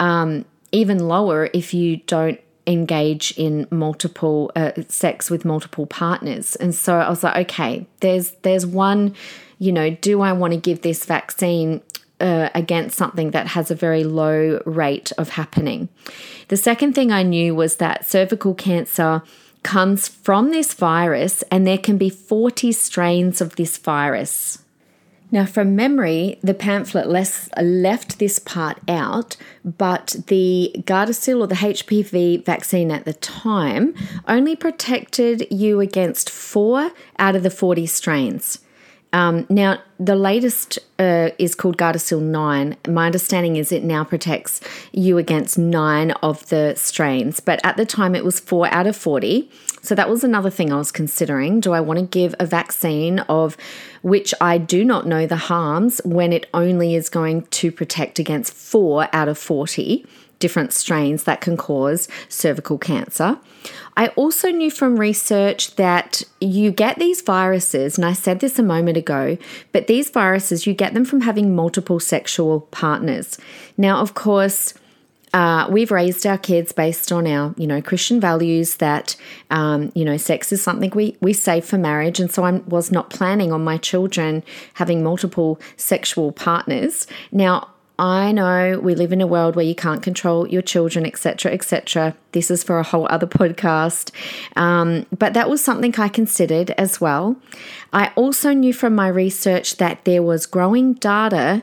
Um, 0.00 0.44
even 0.72 1.08
lower 1.08 1.48
if 1.54 1.72
you 1.72 1.98
don't 1.98 2.40
engage 2.66 3.32
in 3.36 3.66
multiple 3.70 4.50
uh, 4.56 4.72
sex 4.88 5.30
with 5.30 5.44
multiple 5.44 5.86
partners. 5.86 6.56
And 6.56 6.74
so 6.74 6.96
I 6.96 7.08
was 7.08 7.22
like, 7.22 7.48
okay, 7.48 7.86
there's 8.00 8.32
there's 8.42 8.66
one, 8.66 9.14
you 9.58 9.70
know, 9.70 9.90
do 9.90 10.20
I 10.20 10.32
want 10.32 10.52
to 10.52 10.58
give 10.58 10.82
this 10.82 11.04
vaccine 11.04 11.80
uh, 12.20 12.48
against 12.54 12.96
something 12.96 13.30
that 13.32 13.48
has 13.48 13.70
a 13.70 13.74
very 13.74 14.02
low 14.02 14.60
rate 14.66 15.12
of 15.18 15.30
happening? 15.30 15.88
The 16.48 16.56
second 16.56 16.94
thing 16.94 17.12
I 17.12 17.22
knew 17.22 17.54
was 17.54 17.76
that 17.76 18.06
cervical 18.06 18.54
cancer 18.54 19.22
comes 19.62 20.08
from 20.08 20.50
this 20.50 20.74
virus, 20.74 21.42
and 21.50 21.66
there 21.66 21.78
can 21.78 21.96
be 21.96 22.10
40 22.10 22.72
strains 22.72 23.40
of 23.40 23.56
this 23.56 23.78
virus. 23.78 24.63
Now, 25.30 25.46
from 25.46 25.74
memory, 25.74 26.38
the 26.42 26.54
pamphlet 26.54 27.08
left 27.08 28.18
this 28.18 28.38
part 28.38 28.78
out, 28.86 29.36
but 29.64 30.16
the 30.28 30.72
Gardasil 30.78 31.40
or 31.40 31.46
the 31.46 31.56
HPV 31.56 32.44
vaccine 32.44 32.92
at 32.92 33.04
the 33.04 33.14
time 33.14 33.94
only 34.28 34.54
protected 34.54 35.46
you 35.50 35.80
against 35.80 36.30
four 36.30 36.92
out 37.18 37.34
of 37.34 37.42
the 37.42 37.50
40 37.50 37.86
strains. 37.86 38.60
Um, 39.14 39.46
now, 39.48 39.78
the 40.00 40.16
latest 40.16 40.80
uh, 40.98 41.30
is 41.38 41.54
called 41.54 41.78
Gardasil 41.78 42.20
9. 42.20 42.76
My 42.88 43.06
understanding 43.06 43.54
is 43.54 43.70
it 43.70 43.84
now 43.84 44.02
protects 44.02 44.60
you 44.90 45.18
against 45.18 45.56
nine 45.56 46.10
of 46.22 46.44
the 46.48 46.74
strains, 46.74 47.38
but 47.38 47.60
at 47.62 47.76
the 47.76 47.86
time 47.86 48.16
it 48.16 48.24
was 48.24 48.40
four 48.40 48.66
out 48.74 48.88
of 48.88 48.96
40. 48.96 49.48
So 49.82 49.94
that 49.94 50.10
was 50.10 50.24
another 50.24 50.50
thing 50.50 50.72
I 50.72 50.78
was 50.78 50.90
considering. 50.90 51.60
Do 51.60 51.72
I 51.72 51.80
want 51.80 52.00
to 52.00 52.06
give 52.06 52.34
a 52.40 52.46
vaccine 52.46 53.20
of 53.20 53.56
which 54.02 54.34
I 54.40 54.58
do 54.58 54.84
not 54.84 55.06
know 55.06 55.28
the 55.28 55.36
harms 55.36 56.00
when 56.04 56.32
it 56.32 56.48
only 56.52 56.96
is 56.96 57.08
going 57.08 57.42
to 57.42 57.70
protect 57.70 58.18
against 58.18 58.52
four 58.52 59.08
out 59.12 59.28
of 59.28 59.38
40? 59.38 60.04
Different 60.38 60.72
strains 60.72 61.24
that 61.24 61.40
can 61.40 61.56
cause 61.56 62.08
cervical 62.28 62.78
cancer. 62.78 63.38
I 63.96 64.08
also 64.08 64.50
knew 64.50 64.70
from 64.70 64.98
research 64.98 65.76
that 65.76 66.22
you 66.40 66.70
get 66.70 66.98
these 66.98 67.22
viruses, 67.22 67.96
and 67.96 68.04
I 68.04 68.12
said 68.12 68.40
this 68.40 68.58
a 68.58 68.62
moment 68.62 68.96
ago, 68.96 69.38
but 69.72 69.86
these 69.86 70.10
viruses, 70.10 70.66
you 70.66 70.74
get 70.74 70.94
them 70.94 71.04
from 71.04 71.22
having 71.22 71.54
multiple 71.54 72.00
sexual 72.00 72.62
partners. 72.72 73.38
Now, 73.76 74.00
of 74.00 74.14
course, 74.14 74.74
uh, 75.32 75.66
we've 75.68 75.90
raised 75.90 76.24
our 76.26 76.38
kids 76.38 76.70
based 76.70 77.10
on 77.10 77.26
our, 77.26 77.54
you 77.56 77.66
know, 77.66 77.82
Christian 77.82 78.20
values 78.20 78.76
that, 78.76 79.16
um, 79.50 79.90
you 79.92 80.04
know, 80.04 80.16
sex 80.16 80.52
is 80.52 80.62
something 80.62 80.92
we, 80.94 81.16
we 81.20 81.32
save 81.32 81.64
for 81.64 81.76
marriage. 81.76 82.20
And 82.20 82.30
so 82.30 82.44
I 82.44 82.52
was 82.52 82.92
not 82.92 83.10
planning 83.10 83.52
on 83.52 83.64
my 83.64 83.76
children 83.76 84.44
having 84.74 85.02
multiple 85.02 85.60
sexual 85.76 86.30
partners. 86.30 87.08
Now, 87.32 87.68
I 87.98 88.32
know 88.32 88.80
we 88.80 88.94
live 88.94 89.12
in 89.12 89.20
a 89.20 89.26
world 89.26 89.54
where 89.54 89.64
you 89.64 89.74
can't 89.74 90.02
control 90.02 90.48
your 90.48 90.62
children, 90.62 91.06
etc., 91.06 91.52
etc. 91.52 92.16
This 92.32 92.50
is 92.50 92.64
for 92.64 92.78
a 92.78 92.82
whole 92.82 93.06
other 93.08 93.26
podcast. 93.26 94.10
Um, 94.56 95.06
but 95.16 95.34
that 95.34 95.48
was 95.48 95.62
something 95.62 95.94
I 95.96 96.08
considered 96.08 96.72
as 96.72 97.00
well. 97.00 97.36
I 97.92 98.10
also 98.16 98.52
knew 98.52 98.72
from 98.72 98.94
my 98.96 99.08
research 99.08 99.76
that 99.76 100.04
there 100.04 100.22
was 100.22 100.46
growing 100.46 100.94
data 100.94 101.62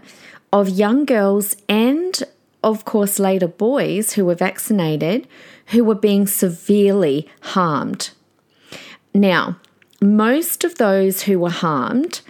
of 0.53 0.69
young 0.69 1.03
girls 1.03 1.57
and, 1.67 2.23
of 2.63 2.85
course, 2.85 3.19
later 3.19 3.47
boys 3.47 4.13
who 4.13 4.25
were 4.25 4.35
vaccinated 4.35 5.27
who 5.67 5.83
were 5.83 5.95
being 5.95 6.27
severely 6.27 7.27
harmed. 7.41 8.11
Now, 9.13 9.57
most 10.01 10.63
of 10.63 10.75
those 10.75 11.23
who 11.23 11.39
were 11.39 11.49
harmed 11.49 12.21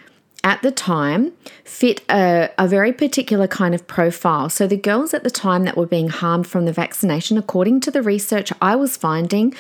at 0.44 0.62
the 0.62 0.72
time 0.72 1.34
fit 1.64 2.02
a, 2.10 2.50
a, 2.58 2.68
very 2.68 2.92
particular 2.92 3.48
kind 3.48 3.76
of 3.76 3.86
profile. 3.88 4.50
So, 4.50 4.68
the 4.68 4.78
girls 4.78 5.14
at 5.14 5.24
the 5.24 5.30
time 5.30 5.64
that 5.66 5.78
were 5.78 5.86
being 5.86 6.10
harmed 6.10 6.48
from 6.48 6.66
the 6.66 6.74
vaccination, 6.74 7.38
according 7.38 7.82
to 7.82 7.92
the 7.92 8.02
research 8.02 8.52
I 8.62 8.76
was 8.76 8.98
finding, 8.98 9.54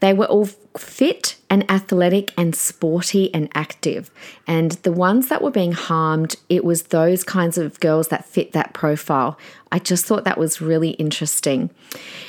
they 0.00 0.12
were 0.12 0.26
all 0.26 0.48
fit 0.76 1.36
and 1.50 1.68
athletic 1.70 2.32
and 2.36 2.54
sporty 2.54 3.32
and 3.34 3.48
active. 3.54 4.10
And 4.46 4.72
the 4.72 4.92
ones 4.92 5.28
that 5.28 5.42
were 5.42 5.50
being 5.50 5.72
harmed, 5.72 6.36
it 6.48 6.64
was 6.64 6.84
those 6.84 7.24
kinds 7.24 7.58
of 7.58 7.80
girls 7.80 8.08
that 8.08 8.24
fit 8.24 8.52
that 8.52 8.74
profile. 8.74 9.38
I 9.72 9.78
just 9.78 10.06
thought 10.06 10.24
that 10.24 10.38
was 10.38 10.60
really 10.60 10.90
interesting. 10.90 11.70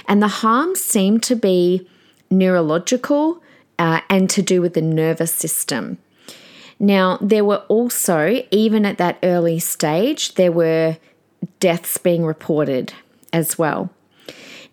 And 0.08 0.22
the 0.22 0.28
harms 0.28 0.82
seemed 0.82 1.24
to 1.24 1.36
be 1.36 1.88
neurological 2.32 3.42
uh, 3.78 4.01
and 4.10 4.30
to 4.30 4.42
do 4.42 4.62
with 4.62 4.74
the 4.74 4.82
nervous 4.82 5.34
system. 5.34 5.98
Now, 6.79 7.17
there 7.21 7.43
were 7.43 7.63
also, 7.67 8.43
even 8.51 8.86
at 8.86 8.98
that 8.98 9.19
early 9.21 9.59
stage, 9.59 10.36
there 10.36 10.51
were 10.51 10.98
deaths 11.59 11.98
being 11.98 12.25
reported 12.25 12.93
as 13.33 13.57
well. 13.57 13.89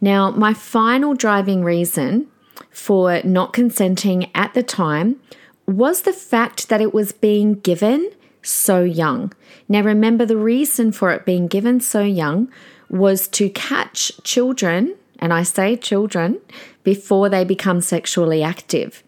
Now, 0.00 0.30
my 0.30 0.54
final 0.54 1.14
driving 1.14 1.64
reason 1.64 2.28
for 2.70 3.20
not 3.24 3.52
consenting 3.52 4.30
at 4.34 4.54
the 4.54 4.62
time 4.62 5.20
was 5.66 6.02
the 6.02 6.12
fact 6.12 6.68
that 6.68 6.80
it 6.80 6.94
was 6.94 7.10
being 7.12 7.54
given 7.54 8.10
so 8.42 8.84
young. 8.84 9.32
Now, 9.68 9.80
remember, 9.80 10.24
the 10.24 10.36
reason 10.36 10.92
for 10.92 11.10
it 11.10 11.24
being 11.24 11.48
given 11.48 11.80
so 11.80 12.02
young 12.02 12.48
was 12.88 13.26
to 13.28 13.48
catch 13.48 14.12
children, 14.22 14.94
and 15.18 15.32
I 15.32 15.42
say 15.42 15.76
children, 15.76 16.40
before 16.84 17.28
they 17.28 17.44
become 17.44 17.80
sexually 17.80 18.44
active. 18.44 19.02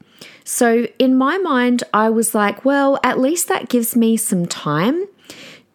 So, 0.50 0.86
in 0.98 1.14
my 1.14 1.36
mind, 1.36 1.84
I 1.92 2.08
was 2.08 2.34
like, 2.34 2.64
well, 2.64 2.98
at 3.04 3.20
least 3.20 3.48
that 3.48 3.68
gives 3.68 3.94
me 3.94 4.16
some 4.16 4.46
time 4.46 5.04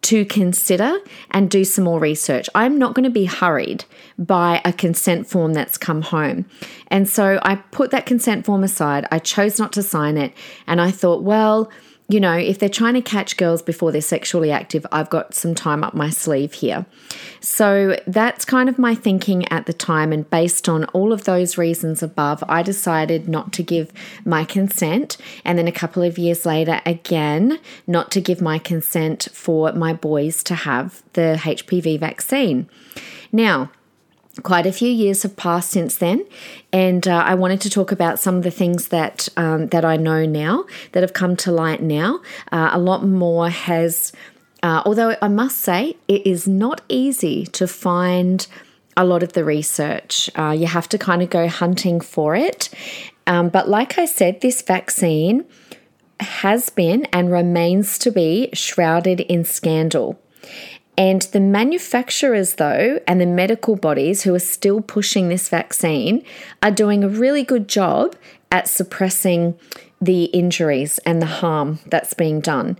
to 0.02 0.24
consider 0.24 0.98
and 1.30 1.48
do 1.48 1.64
some 1.64 1.84
more 1.84 2.00
research. 2.00 2.50
I'm 2.56 2.76
not 2.76 2.92
going 2.92 3.04
to 3.04 3.10
be 3.10 3.26
hurried 3.26 3.84
by 4.18 4.60
a 4.64 4.72
consent 4.72 5.28
form 5.28 5.52
that's 5.52 5.78
come 5.78 6.02
home. 6.02 6.46
And 6.88 7.08
so 7.08 7.38
I 7.42 7.54
put 7.54 7.92
that 7.92 8.04
consent 8.04 8.46
form 8.46 8.64
aside. 8.64 9.06
I 9.12 9.20
chose 9.20 9.60
not 9.60 9.72
to 9.74 9.82
sign 9.84 10.16
it. 10.16 10.34
And 10.66 10.80
I 10.80 10.90
thought, 10.90 11.22
well, 11.22 11.70
you 12.08 12.20
know, 12.20 12.36
if 12.36 12.58
they're 12.58 12.68
trying 12.68 12.94
to 12.94 13.00
catch 13.00 13.38
girls 13.38 13.62
before 13.62 13.90
they're 13.90 14.02
sexually 14.02 14.52
active, 14.52 14.84
I've 14.92 15.08
got 15.08 15.34
some 15.34 15.54
time 15.54 15.82
up 15.82 15.94
my 15.94 16.10
sleeve 16.10 16.52
here. 16.52 16.84
So 17.40 17.98
that's 18.06 18.44
kind 18.44 18.68
of 18.68 18.78
my 18.78 18.94
thinking 18.94 19.48
at 19.48 19.64
the 19.64 19.72
time. 19.72 20.12
And 20.12 20.28
based 20.28 20.68
on 20.68 20.84
all 20.86 21.14
of 21.14 21.24
those 21.24 21.56
reasons 21.56 22.02
above, 22.02 22.44
I 22.46 22.62
decided 22.62 23.26
not 23.26 23.54
to 23.54 23.62
give 23.62 23.90
my 24.24 24.44
consent. 24.44 25.16
And 25.46 25.58
then 25.58 25.66
a 25.66 25.72
couple 25.72 26.02
of 26.02 26.18
years 26.18 26.44
later, 26.44 26.82
again, 26.84 27.58
not 27.86 28.10
to 28.12 28.20
give 28.20 28.42
my 28.42 28.58
consent 28.58 29.28
for 29.32 29.72
my 29.72 29.94
boys 29.94 30.42
to 30.44 30.54
have 30.54 31.02
the 31.14 31.38
HPV 31.40 31.98
vaccine. 32.00 32.68
Now, 33.32 33.70
Quite 34.42 34.66
a 34.66 34.72
few 34.72 34.90
years 34.90 35.22
have 35.22 35.36
passed 35.36 35.70
since 35.70 35.96
then, 35.96 36.26
and 36.72 37.06
uh, 37.06 37.22
I 37.24 37.36
wanted 37.36 37.60
to 37.62 37.70
talk 37.70 37.92
about 37.92 38.18
some 38.18 38.34
of 38.36 38.42
the 38.42 38.50
things 38.50 38.88
that 38.88 39.28
um, 39.36 39.68
that 39.68 39.84
I 39.84 39.96
know 39.96 40.26
now 40.26 40.64
that 40.90 41.04
have 41.04 41.12
come 41.12 41.36
to 41.36 41.52
light 41.52 41.80
now. 41.80 42.20
Uh, 42.50 42.70
a 42.72 42.78
lot 42.78 43.06
more 43.06 43.48
has, 43.48 44.12
uh, 44.64 44.82
although 44.84 45.16
I 45.22 45.28
must 45.28 45.60
say 45.60 45.96
it 46.08 46.26
is 46.26 46.48
not 46.48 46.80
easy 46.88 47.46
to 47.46 47.68
find 47.68 48.44
a 48.96 49.04
lot 49.04 49.22
of 49.22 49.34
the 49.34 49.44
research. 49.44 50.28
Uh, 50.36 50.50
you 50.50 50.66
have 50.66 50.88
to 50.88 50.98
kind 50.98 51.22
of 51.22 51.30
go 51.30 51.48
hunting 51.48 52.00
for 52.00 52.34
it. 52.34 52.70
Um, 53.26 53.48
but 53.48 53.68
like 53.68 53.98
I 53.98 54.04
said, 54.04 54.40
this 54.40 54.62
vaccine 54.62 55.44
has 56.20 56.70
been 56.70 57.06
and 57.06 57.30
remains 57.30 57.98
to 57.98 58.10
be 58.10 58.50
shrouded 58.52 59.20
in 59.20 59.44
scandal. 59.44 60.20
And 60.96 61.22
the 61.22 61.40
manufacturers, 61.40 62.54
though, 62.54 63.00
and 63.06 63.20
the 63.20 63.26
medical 63.26 63.76
bodies 63.76 64.22
who 64.22 64.34
are 64.34 64.40
still 64.40 64.80
pushing 64.80 65.28
this 65.28 65.48
vaccine 65.48 66.24
are 66.62 66.70
doing 66.70 67.02
a 67.02 67.08
really 67.08 67.42
good 67.42 67.68
job 67.68 68.14
at 68.52 68.68
suppressing 68.68 69.58
the 70.00 70.24
injuries 70.26 70.98
and 70.98 71.20
the 71.20 71.26
harm 71.26 71.80
that's 71.86 72.14
being 72.14 72.40
done. 72.40 72.78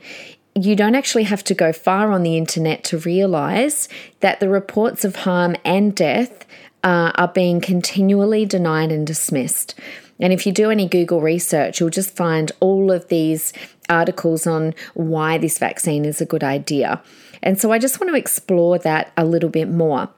You 0.55 0.77
don't 0.77 0.95
actually 0.95 1.25
have 1.25 1.43
to 1.45 1.55
go 1.55 1.73
far 1.73 2.13
on 2.13 2.23
the 2.23 2.37
internet 2.37 2.85
to 2.85 2.99
realize 2.99 3.89
that 4.21 4.39
the 4.39 4.49
reports 4.49 5.05
of 5.05 5.17
harm 5.17 5.57
and 5.65 5.97
death 5.97 6.47
uh, 6.85 7.11
are 7.17 7.29
being 7.29 7.61
continually 7.61 8.47
denied 8.47 8.93
and 8.93 9.05
dismissed. 9.05 9.75
And 10.21 10.33
if 10.33 10.47
you 10.47 10.53
do 10.53 10.71
any 10.71 10.87
Google 10.87 11.21
research, 11.21 11.81
you'll 11.81 11.91
just 11.91 12.15
find 12.15 12.53
all 12.61 12.93
of 12.93 13.09
these 13.09 13.53
articles 13.89 14.47
on 14.47 14.75
why 14.95 15.39
this 15.39 15.59
vaccine 15.59 16.05
is 16.05 16.21
a 16.21 16.27
good 16.27 16.45
idea. 16.45 17.03
And 17.45 17.61
so 17.61 17.71
I 17.71 17.79
just 17.79 18.01
want 18.01 18.11
to 18.11 18.19
explore 18.19 18.79
that 18.81 19.13
a 19.17 19.25
little 19.25 19.51
bit 19.51 19.69
more. 19.69 20.09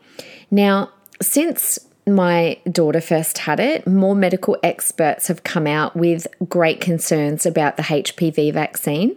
Now, 0.51 0.91
since 1.21 1.79
my 2.07 2.59
daughter 2.71 3.01
first 3.01 3.39
had 3.39 3.59
it, 3.59 3.87
more 3.87 4.15
medical 4.15 4.57
experts 4.63 5.27
have 5.27 5.43
come 5.43 5.67
out 5.67 5.97
with 5.97 6.27
great 6.49 6.81
concerns 6.81 7.45
about 7.45 7.77
the 7.77 7.83
HPV 7.83 8.55
vaccine. 8.55 9.17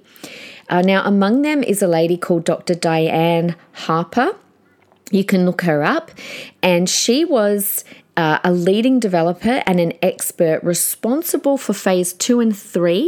Uh, 0.70 0.82
now, 0.82 1.04
among 1.06 1.44
them 1.44 1.64
is 1.64 1.82
a 1.82 1.88
lady 1.88 2.18
called 2.18 2.46
Dr. 2.46 2.74
Diane 2.76 3.56
Harper. 3.74 4.36
You 5.12 5.24
can 5.24 5.46
look 5.46 5.62
her 5.62 5.84
up, 5.84 6.12
and 6.62 6.90
she 6.90 7.26
was 7.26 7.84
uh, 8.20 8.38
a 8.44 8.52
leading 8.52 9.00
developer 9.00 9.64
and 9.66 9.80
an 9.80 9.94
expert 10.02 10.62
responsible 10.62 11.58
for 11.58 11.74
phase 11.74 12.12
two 12.12 12.42
and 12.42 12.56
three 12.58 13.08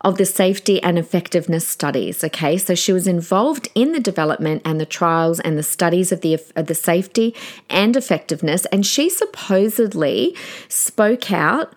of 0.00 0.16
the 0.16 0.24
safety 0.24 0.82
and 0.82 0.98
effectiveness 0.98 1.68
studies. 1.68 2.24
Okay, 2.24 2.56
so 2.56 2.74
she 2.74 2.92
was 2.92 3.06
involved 3.06 3.68
in 3.74 3.92
the 3.92 4.00
development 4.00 4.62
and 4.64 4.80
the 4.80 4.86
trials 4.86 5.40
and 5.40 5.58
the 5.58 5.62
studies 5.62 6.10
of 6.10 6.22
the 6.22 6.38
of 6.56 6.66
the 6.68 6.74
safety 6.74 7.34
and 7.68 7.96
effectiveness, 7.96 8.64
and 8.66 8.86
she 8.86 9.10
supposedly 9.10 10.34
spoke 10.68 11.30
out 11.30 11.74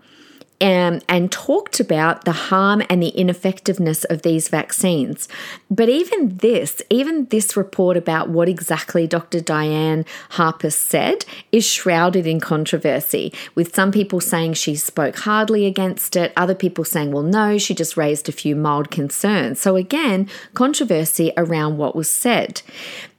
um, 0.61 0.99
and 1.07 1.31
talked 1.31 1.79
about 1.79 2.25
the 2.25 2.31
harm 2.31 2.83
and 2.89 3.01
the 3.01 3.09
ineffectiveness 3.09 4.03
of 4.05 4.23
these 4.23 4.49
vaccines. 4.49 5.27
But 5.71 5.89
even 5.89 6.37
this, 6.37 6.81
even 6.89 7.25
this 7.25 7.55
report 7.55 7.95
about 7.95 8.29
what 8.29 8.49
exactly 8.49 9.07
Dr. 9.07 9.39
Diane 9.39 10.05
Harper 10.31 10.69
said 10.69 11.25
is 11.51 11.65
shrouded 11.65 12.27
in 12.27 12.39
controversy, 12.39 13.33
with 13.55 13.73
some 13.73 13.91
people 13.91 14.19
saying 14.19 14.53
she 14.53 14.75
spoke 14.75 15.17
hardly 15.19 15.65
against 15.65 16.15
it, 16.15 16.33
other 16.35 16.55
people 16.55 16.83
saying, 16.83 17.11
well, 17.11 17.23
no, 17.23 17.57
she 17.57 17.73
just 17.73 17.95
raised 17.95 18.27
a 18.27 18.33
few 18.33 18.55
mild 18.55 18.91
concerns. 18.91 19.61
So 19.61 19.75
again, 19.75 20.29
controversy 20.53 21.31
around 21.37 21.77
what 21.77 21.95
was 21.95 22.09
said. 22.09 22.61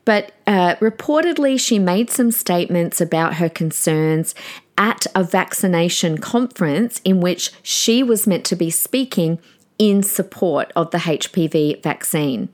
But 0.05 0.33
uh, 0.47 0.77
reportedly, 0.77 1.61
she 1.61 1.79
made 1.79 2.11
some 2.11 2.33
statements 2.33 3.01
about 3.01 3.35
her 3.35 3.49
concerns 3.49 4.35
at 4.81 5.07
a 5.15 5.23
vaccination 5.23 6.17
conference 6.19 7.03
in 7.05 7.21
which 7.21 7.53
she 7.63 8.03
was 8.03 8.27
meant 8.27 8.47
to 8.47 8.57
be 8.57 8.71
speaking 8.71 9.39
in 9.79 10.03
support 10.03 10.73
of 10.75 10.91
the 10.91 10.99
HPV 10.99 11.83
vaccine. 11.83 12.49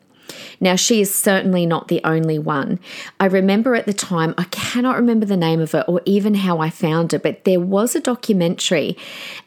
Now, 0.59 0.75
she 0.75 1.01
is 1.01 1.15
certainly 1.15 1.67
not 1.67 1.87
the 1.87 2.01
only 2.03 2.37
one. 2.39 2.81
I 3.21 3.27
remember 3.27 3.77
at 3.77 3.87
the 3.87 3.93
time, 3.93 4.35
I 4.37 4.45
cannot 4.45 4.97
remember 4.97 5.25
the 5.25 5.37
name 5.37 5.61
of 5.61 5.73
it 5.73 5.85
or 5.87 6.03
even 6.05 6.35
how 6.35 6.59
I 6.59 6.69
found 6.69 7.15
it, 7.15 7.23
but 7.23 7.45
there 7.45 7.61
was 7.61 7.95
a 7.95 8.01
documentary 8.01 8.97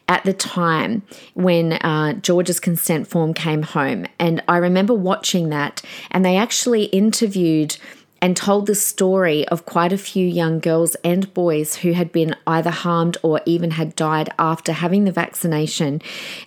at 0.08 0.24
the 0.24 0.32
time 0.32 1.02
when 1.34 1.74
uh, 1.74 2.14
Georgia's 2.14 2.60
consent 2.60 3.06
form 3.06 3.34
came 3.34 3.62
home. 3.62 4.06
And 4.18 4.42
I 4.48 4.56
remember 4.56 4.94
watching 4.94 5.50
that, 5.50 5.82
and 6.10 6.24
they 6.24 6.38
actually 6.38 6.84
interviewed 6.84 7.76
and 8.22 8.36
told 8.36 8.66
the 8.66 8.74
story 8.74 9.48
of 9.48 9.64
quite 9.64 9.92
a 9.92 9.98
few 9.98 10.26
young 10.26 10.60
girls 10.60 10.94
and 10.96 11.32
boys 11.32 11.76
who 11.76 11.92
had 11.92 12.12
been 12.12 12.36
either 12.46 12.70
harmed 12.70 13.16
or 13.22 13.40
even 13.46 13.72
had 13.72 13.96
died 13.96 14.28
after 14.38 14.72
having 14.72 15.04
the 15.04 15.12
vaccination. 15.12 16.02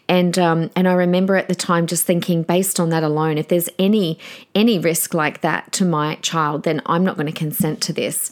And 0.07 0.37
um, 0.37 0.69
and 0.75 0.87
I 0.87 0.93
remember 0.93 1.35
at 1.35 1.47
the 1.47 1.55
time 1.55 1.87
just 1.87 2.05
thinking, 2.05 2.43
based 2.43 2.79
on 2.79 2.89
that 2.89 3.03
alone, 3.03 3.37
if 3.37 3.47
there's 3.47 3.69
any 3.79 4.19
any 4.53 4.77
risk 4.77 5.13
like 5.13 5.41
that 5.41 5.71
to 5.73 5.85
my 5.85 6.15
child, 6.15 6.63
then 6.63 6.81
I'm 6.85 7.03
not 7.03 7.15
going 7.15 7.27
to 7.27 7.31
consent 7.31 7.81
to 7.83 7.93
this. 7.93 8.31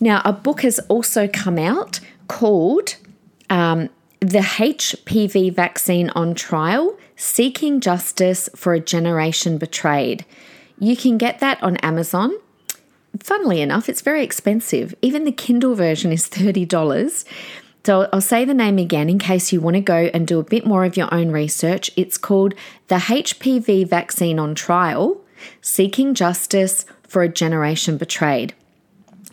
Now, 0.00 0.20
a 0.24 0.32
book 0.32 0.60
has 0.60 0.78
also 0.88 1.26
come 1.26 1.58
out 1.58 2.00
called 2.28 2.96
um, 3.48 3.88
"The 4.20 4.40
HPV 4.40 5.54
Vaccine 5.54 6.10
on 6.10 6.34
Trial: 6.34 6.98
Seeking 7.16 7.80
Justice 7.80 8.50
for 8.54 8.74
a 8.74 8.80
Generation 8.80 9.56
Betrayed." 9.56 10.26
You 10.78 10.96
can 10.96 11.18
get 11.18 11.40
that 11.40 11.60
on 11.60 11.76
Amazon 11.78 12.36
funnily 13.22 13.60
enough, 13.60 13.88
it's 13.88 14.02
very 14.02 14.22
expensive. 14.22 14.94
Even 15.02 15.24
the 15.24 15.32
Kindle 15.32 15.74
version 15.74 16.12
is 16.12 16.28
$30. 16.28 17.24
So 17.84 18.08
I'll 18.12 18.20
say 18.20 18.44
the 18.44 18.52
name 18.52 18.76
again 18.76 19.08
in 19.08 19.18
case 19.18 19.50
you 19.50 19.62
want 19.62 19.74
to 19.74 19.80
go 19.80 20.10
and 20.12 20.26
do 20.26 20.38
a 20.38 20.44
bit 20.44 20.66
more 20.66 20.84
of 20.84 20.96
your 20.96 21.12
own 21.12 21.30
research. 21.30 21.90
It's 21.96 22.18
called 22.18 22.54
The 22.88 22.96
HPV 22.96 23.88
Vaccine 23.88 24.38
on 24.38 24.54
Trial 24.54 25.18
Seeking 25.62 26.12
Justice 26.12 26.84
for 27.06 27.22
a 27.22 27.28
Generation 27.28 27.96
Betrayed. 27.96 28.54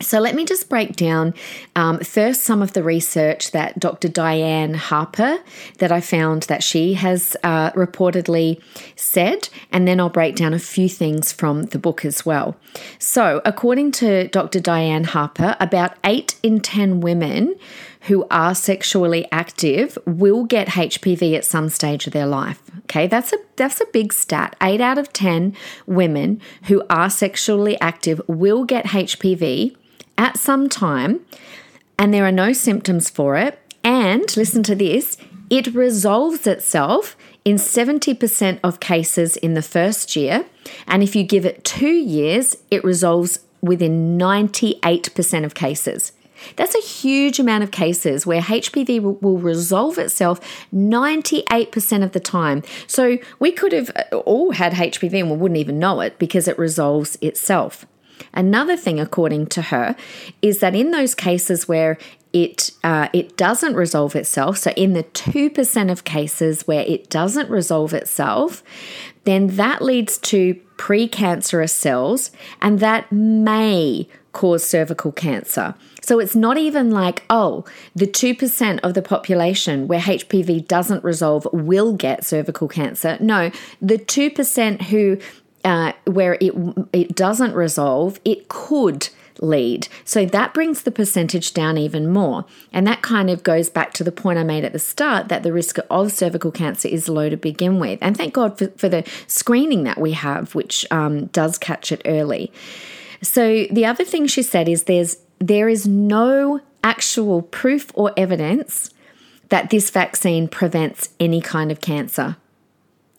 So, 0.00 0.20
let 0.20 0.34
me 0.34 0.44
just 0.44 0.68
break 0.68 0.94
down 0.94 1.32
um, 1.74 2.00
first 2.00 2.42
some 2.42 2.60
of 2.60 2.74
the 2.74 2.82
research 2.82 3.52
that 3.52 3.78
Dr. 3.78 4.08
Diane 4.08 4.74
Harper 4.74 5.38
that 5.78 5.90
I 5.90 6.02
found 6.02 6.42
that 6.44 6.62
she 6.62 6.94
has 6.94 7.34
uh, 7.42 7.70
reportedly 7.72 8.60
said, 8.94 9.48
and 9.72 9.88
then 9.88 9.98
I'll 9.98 10.10
break 10.10 10.36
down 10.36 10.52
a 10.52 10.58
few 10.58 10.90
things 10.90 11.32
from 11.32 11.64
the 11.64 11.78
book 11.78 12.04
as 12.04 12.26
well. 12.26 12.56
So, 12.98 13.40
according 13.46 13.92
to 13.92 14.28
Dr. 14.28 14.60
Diane 14.60 15.04
Harper, 15.04 15.56
about 15.60 15.96
8 16.04 16.36
in 16.42 16.60
10 16.60 17.00
women 17.00 17.54
who 18.02 18.26
are 18.30 18.54
sexually 18.54 19.26
active 19.32 19.98
will 20.04 20.44
get 20.44 20.68
HPV 20.68 21.34
at 21.36 21.44
some 21.44 21.68
stage 21.70 22.06
of 22.06 22.12
their 22.12 22.26
life. 22.26 22.62
Okay, 22.84 23.06
that's 23.06 23.32
a 23.32 23.38
that's 23.56 23.80
a 23.80 23.86
big 23.86 24.12
stat. 24.12 24.54
8 24.62 24.80
out 24.80 24.98
of 24.98 25.12
10 25.12 25.56
women 25.86 26.40
who 26.64 26.84
are 26.90 27.10
sexually 27.10 27.80
active 27.80 28.20
will 28.28 28.64
get 28.64 28.86
HPV 28.86 29.74
at 30.18 30.38
some 30.38 30.68
time 30.68 31.20
and 31.98 32.12
there 32.12 32.26
are 32.26 32.32
no 32.32 32.52
symptoms 32.52 33.10
for 33.10 33.36
it. 33.36 33.58
And 33.82 34.36
listen 34.36 34.62
to 34.64 34.74
this 34.74 35.16
it 35.48 35.68
resolves 35.74 36.46
itself 36.46 37.16
in 37.44 37.54
70% 37.54 38.58
of 38.64 38.80
cases 38.80 39.36
in 39.36 39.54
the 39.54 39.62
first 39.62 40.16
year. 40.16 40.44
And 40.88 41.02
if 41.04 41.14
you 41.14 41.22
give 41.22 41.46
it 41.46 41.64
two 41.64 41.94
years, 41.94 42.56
it 42.72 42.82
resolves 42.82 43.38
within 43.62 44.18
98% 44.18 45.44
of 45.44 45.54
cases. 45.54 46.10
That's 46.56 46.74
a 46.74 46.80
huge 46.80 47.38
amount 47.38 47.64
of 47.64 47.70
cases 47.70 48.26
where 48.26 48.40
HPV 48.40 49.20
will, 49.22 49.38
resolve 49.38 49.98
itself 49.98 50.40
98% 50.74 52.02
of 52.02 52.12
the 52.12 52.20
time. 52.20 52.62
So 52.86 53.18
we 53.38 53.52
could 53.52 53.72
have 53.72 53.90
uh, 53.94 54.16
all 54.18 54.50
had 54.52 54.72
HPV 54.74 55.20
and 55.20 55.30
we 55.30 55.36
wouldn't 55.36 55.58
even 55.58 55.78
know 55.78 56.00
it 56.00 56.18
because 56.18 56.48
it 56.48 56.58
resolves 56.58 57.16
itself. 57.20 57.86
Another 58.32 58.76
thing, 58.76 59.00
according 59.00 59.46
to 59.48 59.62
her, 59.62 59.96
is 60.42 60.60
that 60.60 60.74
in 60.74 60.90
those 60.90 61.14
cases 61.14 61.66
where 61.66 61.98
it 62.32 62.70
uh, 62.84 63.08
it 63.12 63.36
doesn't 63.36 63.74
resolve 63.74 64.14
itself. 64.14 64.58
So 64.58 64.70
in 64.72 64.92
the 64.92 65.04
two 65.04 65.48
percent 65.48 65.90
of 65.90 66.04
cases 66.04 66.66
where 66.66 66.82
it 66.82 67.08
doesn't 67.08 67.48
resolve 67.48 67.94
itself, 67.94 68.62
then 69.24 69.56
that 69.56 69.82
leads 69.82 70.18
to 70.18 70.54
precancerous 70.76 71.70
cells, 71.70 72.30
and 72.60 72.80
that 72.80 73.10
may 73.10 74.06
cause 74.32 74.62
cervical 74.62 75.12
cancer. 75.12 75.74
So 76.02 76.20
it's 76.20 76.36
not 76.36 76.58
even 76.58 76.90
like, 76.90 77.24
oh, 77.30 77.64
the 77.96 78.06
2% 78.06 78.78
of 78.84 78.94
the 78.94 79.02
population 79.02 79.88
where 79.88 79.98
HPV 79.98 80.68
doesn't 80.68 81.02
resolve 81.02 81.48
will 81.52 81.94
get 81.94 82.24
cervical 82.24 82.68
cancer. 82.68 83.16
No, 83.18 83.50
the 83.80 83.98
2% 83.98 84.82
who 84.82 85.18
uh, 85.66 85.92
where 86.04 86.38
it 86.40 86.54
it 86.92 87.14
doesn't 87.14 87.52
resolve, 87.52 88.20
it 88.24 88.48
could 88.48 89.08
lead. 89.40 89.88
So 90.04 90.24
that 90.24 90.54
brings 90.54 90.82
the 90.82 90.90
percentage 90.90 91.52
down 91.52 91.76
even 91.76 92.10
more. 92.10 92.46
And 92.72 92.86
that 92.86 93.02
kind 93.02 93.28
of 93.28 93.42
goes 93.42 93.68
back 93.68 93.92
to 93.94 94.04
the 94.04 94.12
point 94.12 94.38
I 94.38 94.44
made 94.44 94.64
at 94.64 94.72
the 94.72 94.78
start 94.78 95.28
that 95.28 95.42
the 95.42 95.52
risk 95.52 95.78
of 95.90 96.12
cervical 96.12 96.50
cancer 96.50 96.88
is 96.88 97.08
low 97.08 97.28
to 97.28 97.36
begin 97.36 97.78
with. 97.78 97.98
And 98.00 98.16
thank 98.16 98.32
God 98.32 98.56
for, 98.56 98.68
for 98.78 98.88
the 98.88 99.04
screening 99.26 99.84
that 99.84 100.00
we 100.00 100.12
have, 100.12 100.54
which 100.54 100.86
um, 100.90 101.26
does 101.26 101.58
catch 101.58 101.92
it 101.92 102.00
early. 102.06 102.50
So 103.20 103.66
the 103.70 103.84
other 103.84 104.04
thing 104.04 104.26
she 104.26 104.42
said 104.42 104.68
is 104.68 104.84
there's 104.84 105.18
there 105.38 105.68
is 105.68 105.86
no 105.86 106.60
actual 106.82 107.42
proof 107.42 107.90
or 107.94 108.12
evidence 108.16 108.90
that 109.48 109.68
this 109.70 109.90
vaccine 109.90 110.48
prevents 110.48 111.10
any 111.20 111.40
kind 111.40 111.70
of 111.70 111.80
cancer. 111.80 112.36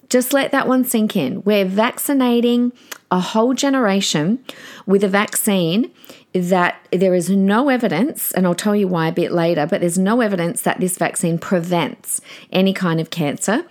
Just 0.10 0.34
let 0.34 0.52
that 0.52 0.68
one 0.68 0.86
sink 0.86 1.16
in. 1.16 1.44
We're 1.44 1.66
vaccinating 1.66 2.72
a 3.12 3.20
whole 3.20 3.54
generation 3.54 4.44
with 4.86 5.04
a 5.04 5.08
vaccine 5.08 5.92
that 6.34 6.86
there 6.92 7.14
is 7.14 7.30
no 7.30 7.70
evidence, 7.70 8.32
and 8.32 8.46
I'll 8.46 8.56
tell 8.56 8.76
you 8.76 8.88
why 8.88 9.08
a 9.08 9.12
bit 9.12 9.32
later, 9.32 9.66
but 9.66 9.82
there's 9.82 9.98
no 9.98 10.22
evidence 10.22 10.62
that 10.62 10.80
this 10.80 10.98
vaccine 10.98 11.40
prevents 11.40 12.22
any 12.52 12.74
kind 12.74 13.00
of 13.00 13.10
cancer. 13.10 13.66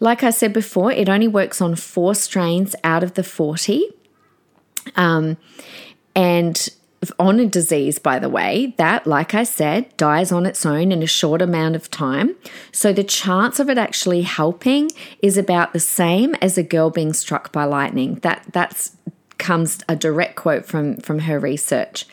Like 0.00 0.22
I 0.22 0.30
said 0.30 0.52
before, 0.52 0.92
it 0.92 1.08
only 1.08 1.28
works 1.28 1.60
on 1.60 1.74
four 1.74 2.14
strains 2.14 2.74
out 2.84 3.02
of 3.02 3.14
the 3.14 3.24
40. 3.24 3.88
Um, 4.96 5.36
and 6.14 6.68
on 7.18 7.38
a 7.38 7.46
disease, 7.46 7.98
by 7.98 8.18
the 8.18 8.28
way, 8.28 8.74
that, 8.76 9.06
like 9.06 9.34
I 9.34 9.44
said, 9.44 9.96
dies 9.96 10.32
on 10.32 10.46
its 10.46 10.66
own 10.66 10.90
in 10.90 11.02
a 11.02 11.06
short 11.06 11.40
amount 11.40 11.76
of 11.76 11.90
time. 11.90 12.34
So 12.72 12.92
the 12.92 13.04
chance 13.04 13.60
of 13.60 13.70
it 13.70 13.78
actually 13.78 14.22
helping 14.22 14.90
is 15.22 15.38
about 15.38 15.72
the 15.72 15.80
same 15.80 16.34
as 16.36 16.58
a 16.58 16.62
girl 16.62 16.90
being 16.90 17.12
struck 17.12 17.52
by 17.52 17.64
lightning. 17.64 18.16
That 18.16 18.44
that's 18.52 18.96
comes 19.38 19.78
a 19.88 19.94
direct 19.94 20.34
quote 20.34 20.66
from 20.66 20.96
from 20.96 21.20
her 21.20 21.38
research. 21.38 22.06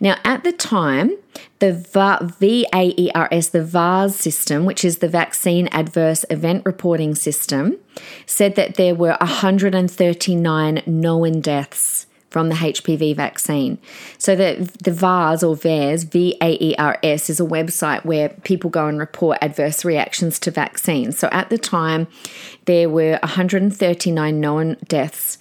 Now, 0.00 0.16
at 0.24 0.44
the 0.44 0.52
time, 0.52 1.16
the 1.58 1.72
VAERS, 1.72 3.50
the 3.50 3.62
VARS 3.62 4.16
system, 4.16 4.64
which 4.64 4.82
is 4.84 4.98
the 4.98 5.08
Vaccine 5.08 5.68
Adverse 5.68 6.24
Event 6.30 6.64
Reporting 6.64 7.14
System, 7.14 7.76
said 8.24 8.56
that 8.56 8.76
there 8.76 8.94
were 8.94 9.16
139 9.20 10.82
known 10.86 11.40
deaths 11.42 12.06
from 12.30 12.48
the 12.48 12.54
HPV 12.54 13.14
vaccine. 13.14 13.78
So 14.18 14.34
the 14.34 14.70
the 14.82 14.92
VARS 14.92 15.42
or 15.42 15.54
VAERS, 15.54 16.04
V 16.04 16.36
A 16.40 16.56
E 16.60 16.74
R 16.78 16.98
S, 17.02 17.28
is 17.28 17.40
a 17.40 17.44
website 17.44 18.04
where 18.04 18.30
people 18.44 18.70
go 18.70 18.86
and 18.86 18.98
report 18.98 19.38
adverse 19.42 19.84
reactions 19.84 20.38
to 20.40 20.50
vaccines. 20.50 21.18
So 21.18 21.28
at 21.32 21.50
the 21.50 21.58
time, 21.58 22.06
there 22.64 22.88
were 22.88 23.18
139 23.22 24.40
known 24.40 24.76
deaths. 24.86 25.38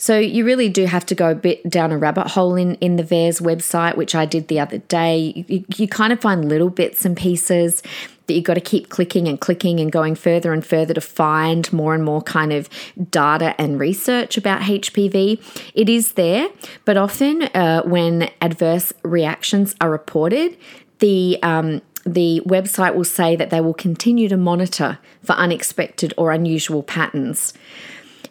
So 0.00 0.18
you 0.18 0.46
really 0.46 0.70
do 0.70 0.86
have 0.86 1.04
to 1.06 1.14
go 1.14 1.30
a 1.30 1.34
bit 1.34 1.68
down 1.68 1.92
a 1.92 1.98
rabbit 1.98 2.28
hole 2.28 2.54
in, 2.54 2.76
in 2.76 2.96
the 2.96 3.02
VAERS 3.02 3.42
website, 3.42 3.98
which 3.98 4.14
I 4.14 4.24
did 4.24 4.48
the 4.48 4.58
other 4.58 4.78
day. 4.78 5.44
You, 5.46 5.62
you 5.76 5.86
kind 5.86 6.10
of 6.10 6.22
find 6.22 6.48
little 6.48 6.70
bits 6.70 7.04
and 7.04 7.14
pieces 7.14 7.82
that 8.26 8.32
you've 8.32 8.44
got 8.44 8.54
to 8.54 8.62
keep 8.62 8.88
clicking 8.88 9.28
and 9.28 9.38
clicking 9.38 9.78
and 9.78 9.92
going 9.92 10.14
further 10.14 10.54
and 10.54 10.64
further 10.64 10.94
to 10.94 11.02
find 11.02 11.70
more 11.70 11.94
and 11.94 12.02
more 12.02 12.22
kind 12.22 12.50
of 12.50 12.70
data 13.10 13.54
and 13.60 13.78
research 13.78 14.38
about 14.38 14.62
HPV. 14.62 15.70
It 15.74 15.90
is 15.90 16.12
there, 16.12 16.48
but 16.86 16.96
often 16.96 17.42
uh, 17.42 17.82
when 17.82 18.30
adverse 18.40 18.94
reactions 19.02 19.74
are 19.82 19.90
reported, 19.90 20.56
the 21.00 21.38
um, 21.42 21.82
the 22.06 22.40
website 22.46 22.94
will 22.94 23.04
say 23.04 23.36
that 23.36 23.50
they 23.50 23.60
will 23.60 23.74
continue 23.74 24.30
to 24.30 24.38
monitor 24.38 24.98
for 25.22 25.34
unexpected 25.34 26.14
or 26.16 26.32
unusual 26.32 26.82
patterns. 26.82 27.52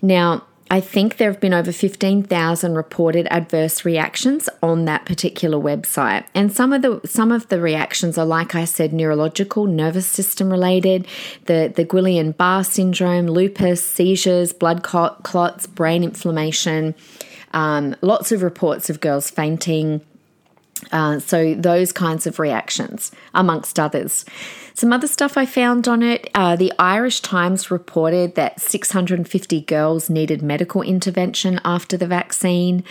Now, 0.02 0.46
I 0.72 0.82
think 0.82 1.18
there 1.18 1.32
have 1.32 1.40
been 1.40 1.54
over 1.54 1.72
15,000 1.72 2.76
reported 2.76 3.28
adverse 3.32 3.84
reactions 3.86 4.48
on 4.62 4.86
that 4.86 5.04
particular 5.06 5.58
website. 5.58 6.26
And 6.36 6.52
some 6.52 6.74
of 6.74 6.84
the 6.84 7.02
some 7.06 7.32
of 7.32 7.48
the 7.50 7.60
reactions 7.60 8.20
are 8.20 8.26
like 8.26 8.54
I 8.54 8.66
said 8.66 8.94
neurological, 8.94 9.66
nervous 9.66 10.06
system 10.06 10.52
related, 10.52 11.08
the 11.46 11.74
the 11.76 11.86
Guillain-Barré 11.86 12.66
syndrome, 12.66 13.28
lupus, 13.28 13.84
seizures, 13.84 14.54
blood 14.54 14.84
clots, 14.84 15.66
brain 15.66 16.04
inflammation, 16.04 16.94
um, 17.52 17.96
lots 18.02 18.32
of 18.32 18.44
reports 18.44 18.90
of 18.92 19.00
girls 19.00 19.32
fainting, 19.32 20.02
uh, 20.92 21.20
so, 21.20 21.54
those 21.56 21.92
kinds 21.92 22.28
of 22.28 22.40
reactions, 22.40 23.12
amongst 23.34 23.80
others. 23.80 24.26
Some 24.74 24.94
other 24.94 25.08
stuff 25.08 25.38
I 25.38 25.46
found 25.46 25.88
on 25.88 26.02
it 26.02 26.30
uh, 26.34 26.56
the 26.56 26.72
Irish 26.80 27.20
Times 27.20 27.70
reported 27.70 28.36
that 28.36 28.62
650 28.62 29.62
girls 29.62 30.10
needed 30.10 30.42
medical 30.42 30.82
intervention 30.82 31.60
after 31.66 31.98
the 31.98 32.08
vaccine. 32.08 32.84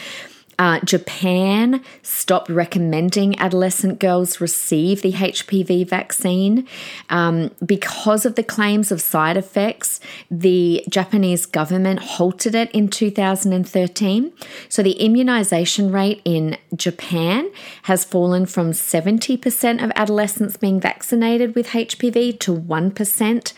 Uh, 0.58 0.80
Japan 0.80 1.84
stopped 2.02 2.48
recommending 2.48 3.38
adolescent 3.38 4.00
girls 4.00 4.40
receive 4.40 5.02
the 5.02 5.12
HPV 5.12 5.88
vaccine 5.88 6.66
um, 7.10 7.52
because 7.64 8.26
of 8.26 8.34
the 8.34 8.42
claims 8.42 8.90
of 8.90 9.00
side 9.00 9.36
effects. 9.36 10.00
The 10.30 10.84
Japanese 10.88 11.46
government 11.46 12.00
halted 12.00 12.56
it 12.56 12.70
in 12.72 12.88
2013. 12.88 14.32
So 14.68 14.82
the 14.82 14.92
immunization 14.92 15.92
rate 15.92 16.20
in 16.24 16.56
Japan 16.74 17.50
has 17.82 18.04
fallen 18.04 18.44
from 18.46 18.72
70% 18.72 19.84
of 19.84 19.92
adolescents 19.94 20.56
being 20.56 20.80
vaccinated 20.80 21.54
with 21.54 21.68
HPV 21.68 22.40
to 22.40 22.54
1%. 22.54 23.52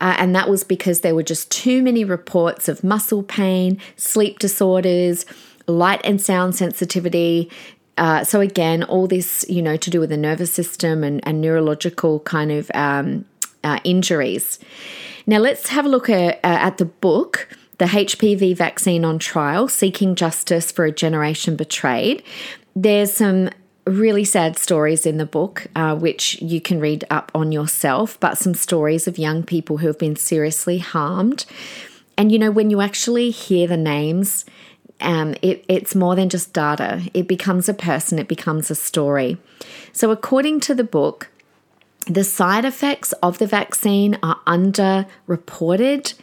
Uh, 0.00 0.14
and 0.18 0.36
that 0.36 0.48
was 0.48 0.62
because 0.62 1.00
there 1.00 1.16
were 1.16 1.24
just 1.24 1.50
too 1.50 1.82
many 1.82 2.04
reports 2.04 2.68
of 2.68 2.84
muscle 2.84 3.24
pain, 3.24 3.80
sleep 3.96 4.38
disorders 4.38 5.26
light 5.66 6.00
and 6.04 6.20
sound 6.20 6.54
sensitivity. 6.54 7.50
Uh, 7.96 8.24
so 8.24 8.40
again, 8.40 8.82
all 8.84 9.06
this, 9.06 9.44
you 9.48 9.62
know, 9.62 9.76
to 9.76 9.90
do 9.90 10.00
with 10.00 10.10
the 10.10 10.16
nervous 10.16 10.52
system 10.52 11.04
and, 11.04 11.26
and 11.26 11.40
neurological 11.40 12.20
kind 12.20 12.50
of 12.50 12.70
um, 12.74 13.24
uh, 13.62 13.78
injuries. 13.84 14.58
Now 15.26 15.38
let's 15.38 15.68
have 15.68 15.86
a 15.86 15.88
look 15.88 16.10
at, 16.10 16.36
uh, 16.36 16.38
at 16.42 16.78
the 16.78 16.84
book, 16.84 17.48
The 17.78 17.86
HPV 17.86 18.56
Vaccine 18.56 19.04
on 19.04 19.18
Trial, 19.18 19.68
Seeking 19.68 20.14
Justice 20.14 20.70
for 20.70 20.84
a 20.84 20.92
Generation 20.92 21.56
Betrayed. 21.56 22.22
There's 22.76 23.12
some 23.12 23.50
really 23.86 24.24
sad 24.24 24.58
stories 24.58 25.06
in 25.06 25.18
the 25.18 25.26
book, 25.26 25.66
uh, 25.76 25.94
which 25.94 26.40
you 26.40 26.60
can 26.60 26.80
read 26.80 27.04
up 27.10 27.30
on 27.34 27.52
yourself, 27.52 28.18
but 28.20 28.38
some 28.38 28.54
stories 28.54 29.06
of 29.06 29.18
young 29.18 29.42
people 29.42 29.78
who 29.78 29.86
have 29.86 29.98
been 29.98 30.16
seriously 30.16 30.78
harmed. 30.78 31.44
And 32.16 32.30
you 32.30 32.38
know, 32.38 32.50
when 32.50 32.70
you 32.70 32.80
actually 32.80 33.30
hear 33.30 33.66
the 33.66 33.76
names, 33.76 34.44
um, 35.04 35.34
it, 35.42 35.64
it's 35.68 35.94
more 35.94 36.16
than 36.16 36.28
just 36.28 36.52
data. 36.52 37.02
It 37.12 37.28
becomes 37.28 37.68
a 37.68 37.74
person, 37.74 38.18
it 38.18 38.28
becomes 38.28 38.70
a 38.70 38.74
story. 38.74 39.38
So, 39.92 40.10
according 40.10 40.60
to 40.60 40.74
the 40.74 40.84
book, 40.84 41.28
the 42.06 42.24
side 42.24 42.64
effects 42.64 43.12
of 43.22 43.38
the 43.38 43.46
vaccine 43.46 44.18
are 44.22 44.40
underreported, 44.46 46.14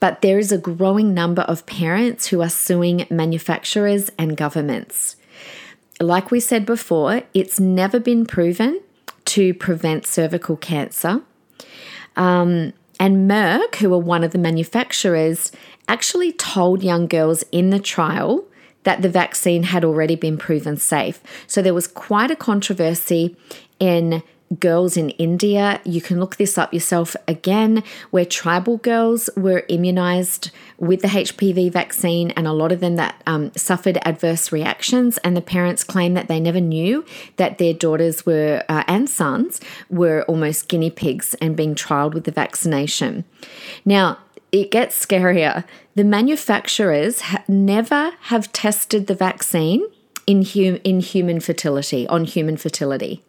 but 0.00 0.20
there 0.20 0.38
is 0.38 0.50
a 0.50 0.58
growing 0.58 1.14
number 1.14 1.42
of 1.42 1.66
parents 1.66 2.26
who 2.26 2.42
are 2.42 2.48
suing 2.48 3.06
manufacturers 3.10 4.10
and 4.18 4.36
governments. 4.36 5.16
Like 6.00 6.30
we 6.30 6.40
said 6.40 6.66
before, 6.66 7.22
it's 7.34 7.60
never 7.60 8.00
been 8.00 8.26
proven 8.26 8.80
to 9.26 9.54
prevent 9.54 10.06
cervical 10.06 10.56
cancer. 10.56 11.22
Um, 12.16 12.72
and 12.98 13.30
Merck, 13.30 13.76
who 13.76 13.92
are 13.94 13.98
one 13.98 14.24
of 14.24 14.32
the 14.32 14.38
manufacturers, 14.38 15.52
actually 15.88 16.32
told 16.32 16.82
young 16.82 17.06
girls 17.06 17.44
in 17.52 17.70
the 17.70 17.80
trial 17.80 18.44
that 18.84 19.02
the 19.02 19.08
vaccine 19.08 19.64
had 19.64 19.84
already 19.84 20.16
been 20.16 20.36
proven 20.36 20.76
safe. 20.76 21.20
So 21.46 21.62
there 21.62 21.74
was 21.74 21.86
quite 21.86 22.30
a 22.30 22.36
controversy 22.36 23.36
in 23.78 24.22
girls 24.58 24.96
in 24.96 25.10
India. 25.10 25.80
You 25.84 26.00
can 26.00 26.20
look 26.20 26.36
this 26.36 26.58
up 26.58 26.74
yourself 26.74 27.16
again, 27.26 27.82
where 28.10 28.24
tribal 28.24 28.76
girls 28.78 29.30
were 29.36 29.64
immunized 29.68 30.50
with 30.78 31.02
the 31.02 31.08
HPV 31.08 31.72
vaccine, 31.72 32.30
and 32.32 32.46
a 32.46 32.52
lot 32.52 32.72
of 32.72 32.80
them 32.80 32.96
that 32.96 33.22
um, 33.26 33.52
suffered 33.56 33.98
adverse 34.04 34.52
reactions. 34.52 35.18
And 35.18 35.36
the 35.36 35.42
parents 35.42 35.84
claim 35.84 36.14
that 36.14 36.28
they 36.28 36.40
never 36.40 36.60
knew 36.60 37.04
that 37.36 37.58
their 37.58 37.72
daughters 37.72 38.26
were 38.26 38.64
uh, 38.68 38.84
and 38.86 39.08
sons 39.08 39.60
were 39.88 40.22
almost 40.24 40.68
guinea 40.68 40.90
pigs 40.90 41.34
and 41.34 41.56
being 41.56 41.74
trialed 41.74 42.14
with 42.14 42.24
the 42.24 42.32
vaccination. 42.32 43.24
Now, 43.84 44.18
it 44.52 44.70
gets 44.70 45.04
scarier. 45.04 45.64
The 45.94 46.04
manufacturers 46.04 47.22
ha- 47.22 47.42
never 47.48 48.12
have 48.24 48.52
tested 48.52 49.06
the 49.06 49.14
vaccine 49.14 49.86
in, 50.26 50.44
hum- 50.44 50.80
in 50.84 51.00
human 51.00 51.40
fertility, 51.40 52.06
on 52.06 52.24
human 52.24 52.56
fertility. 52.58 53.22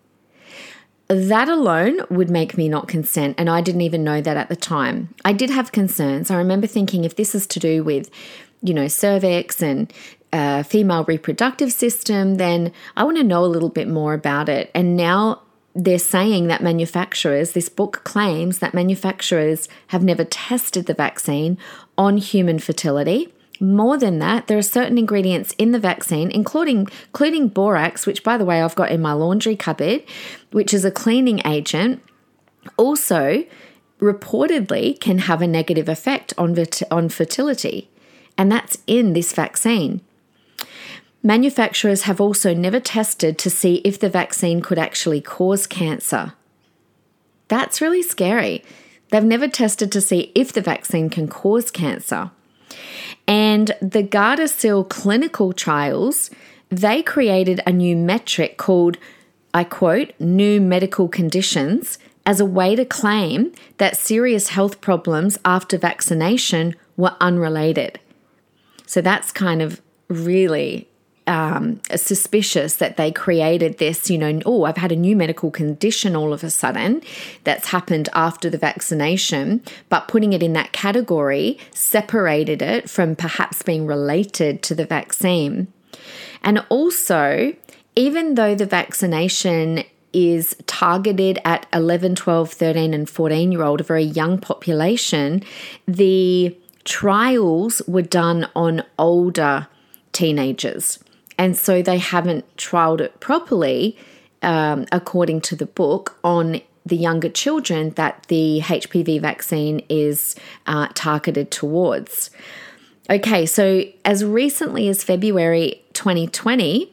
That 1.08 1.50
alone 1.50 2.00
would 2.10 2.30
make 2.30 2.58
me 2.58 2.70
not 2.70 2.88
consent, 2.88 3.36
and 3.38 3.50
I 3.50 3.62
didn't 3.62 3.82
even 3.82 4.04
know 4.04 4.22
that 4.22 4.38
at 4.38 4.50
the 4.50 4.56
time. 4.56 5.14
I 5.26 5.34
did 5.34 5.50
have 5.50 5.72
concerns. 5.72 6.30
I 6.32 6.38
remember 6.38 6.68
thinking 6.68 7.04
if 7.04 7.16
this 7.16 7.36
is 7.36 7.48
to 7.48 7.60
do 7.60 7.84
with, 7.84 8.10
you 8.62 8.74
know, 8.74 8.88
cervix 8.88 9.62
and 9.62 9.92
uh, 10.32 10.64
female 10.64 11.04
reproductive 11.04 11.72
system, 11.72 12.36
then 12.36 12.72
I 12.98 13.04
want 13.04 13.18
to 13.18 13.24
know 13.24 13.46
a 13.46 13.48
little 13.48 13.70
bit 13.70 13.88
more 13.88 14.14
about 14.14 14.50
it. 14.50 14.72
And 14.74 14.98
now 14.98 15.42
they're 15.76 16.00
saying 16.00 16.48
that 16.48 16.62
manufacturers, 16.62 17.54
this 17.54 17.70
book 17.70 18.04
claims 18.04 18.60
that 18.60 18.74
manufacturers 18.74 19.68
have 19.88 20.04
never 20.04 20.24
tested 20.24 20.86
the 20.86 20.94
vaccine 20.94 21.58
on 21.98 22.18
human 22.18 22.60
fertility. 22.60 23.34
More 23.60 23.98
than 23.98 24.20
that, 24.20 24.48
there 24.48 24.58
are 24.58 24.64
certain 24.64 24.98
ingredients 24.98 25.56
in 25.58 25.72
the 25.72 25.80
vaccine, 25.80 26.30
including 26.32 26.88
including 27.08 27.48
borax, 27.48 28.06
which 28.06 28.24
by 28.24 28.38
the 28.38 28.46
way 28.46 28.62
I've 28.62 28.76
got 28.76 28.92
in 28.92 29.02
my 29.02 29.14
laundry 29.14 29.56
cupboard, 29.56 30.04
which 30.52 30.74
is 30.74 30.86
a 30.86 30.92
cleaning 30.92 31.42
agent. 31.46 32.04
Also, 32.78 33.46
reportedly 34.00 35.00
can 35.00 35.20
have 35.20 35.42
a 35.42 35.48
negative 35.48 35.88
effect 35.88 36.34
on 36.38 36.56
on 36.92 37.10
fertility, 37.10 37.90
and 38.38 38.52
that's 38.52 38.78
in 38.86 39.14
this 39.14 39.34
vaccine. 39.34 40.02
Manufacturers 41.26 42.02
have 42.04 42.20
also 42.20 42.54
never 42.54 42.82
tested 42.82 43.38
to 43.38 43.50
see 43.50 43.76
if 43.86 43.98
the 43.98 44.10
vaccine 44.10 44.62
could 44.62 44.78
actually 44.78 45.22
cause 45.22 45.66
cancer. 45.66 46.34
That's 47.48 47.80
really 47.80 48.04
scary. 48.04 48.62
They've 49.10 49.24
never 49.24 49.48
tested 49.48 49.90
to 49.94 50.02
see 50.02 50.34
if 50.36 50.52
the 50.52 50.62
vaccine 50.62 51.10
can 51.10 51.30
cause 51.30 51.72
cancer. 51.72 52.32
And 53.26 53.74
the 53.82 54.04
Gardasil 54.04 54.90
clinical 54.90 55.54
trials, 55.54 56.30
they 56.70 57.02
created 57.02 57.62
a 57.66 57.72
new 57.72 57.96
metric 57.96 58.58
called, 58.58 58.98
I 59.54 59.64
quote, 59.64 60.12
new 60.20 60.60
medical 60.60 61.08
conditions 61.08 62.00
as 62.26 62.42
a 62.42 62.46
way 62.46 62.76
to 62.76 62.84
claim 62.84 63.54
that 63.78 63.96
serious 63.96 64.50
health 64.50 64.82
problems 64.82 65.38
after 65.46 65.78
vaccination 65.78 66.76
were 66.98 67.16
unrelated. 67.22 68.00
So 68.86 69.00
that's 69.00 69.32
kind 69.32 69.62
of 69.62 69.82
really 70.10 70.90
um, 71.28 71.80
suspicious 71.96 72.78
that 72.78 72.98
they 72.98 73.12
created 73.12 73.78
this, 73.78 74.10
you 74.10 74.18
know, 74.18 74.42
oh, 74.46 74.66
I've 74.66 74.78
had 74.78 74.92
a 74.92 74.96
new 74.96 75.16
medical 75.16 75.52
condition 75.52 76.16
all 76.16 76.34
of 76.34 76.44
a 76.44 76.50
sudden 76.50 77.02
that's 77.44 77.68
happened 77.68 78.10
after 78.14 78.50
the 78.50 78.58
vaccination, 78.58 79.62
but 79.90 80.08
putting 80.08 80.34
it 80.34 80.44
in 80.44 80.54
that 80.54 80.72
category 80.72 81.58
separated 81.72 82.62
it 82.62 82.90
from 82.90 83.16
perhaps 83.16 83.62
being 83.62 83.86
related 83.86 84.62
to 84.64 84.76
the 84.76 84.86
vaccine. 84.86 85.72
And 86.44 86.66
also, 86.70 87.54
even 87.96 88.36
though 88.36 88.56
the 88.56 88.66
vaccination 88.66 89.84
is 90.12 90.56
targeted 90.68 91.40
at 91.44 91.66
11, 91.74 92.16
12, 92.16 92.52
13, 92.52 92.94
and 92.94 93.10
14 93.10 93.52
year 93.52 93.64
old, 93.64 93.82
a 93.82 93.84
very 93.84 94.04
young 94.04 94.38
population, 94.38 95.44
the 95.88 96.56
trials 96.84 97.82
were 97.88 98.02
done 98.02 98.48
on 98.56 98.84
older 99.00 99.68
teenagers. 100.12 101.00
And 101.38 101.58
so 101.58 101.82
they 101.82 101.98
haven't 101.98 102.46
trialed 102.58 103.02
it 103.02 103.20
properly, 103.20 103.98
um, 104.42 104.86
according 104.92 105.42
to 105.42 105.56
the 105.56 105.66
book, 105.66 106.18
on 106.24 106.62
the 106.86 106.98
younger 106.98 107.30
children 107.30 107.92
that 107.92 108.26
the 108.28 108.60
HPV 108.62 109.22
vaccine 109.22 109.82
is 109.90 110.36
uh, 110.68 110.88
targeted 110.94 111.50
towards. 111.50 112.30
Okay, 113.10 113.46
so 113.46 113.84
as 114.06 114.24
recently 114.24 114.88
as 114.88 115.04
February 115.04 115.82
2020, 115.94 116.92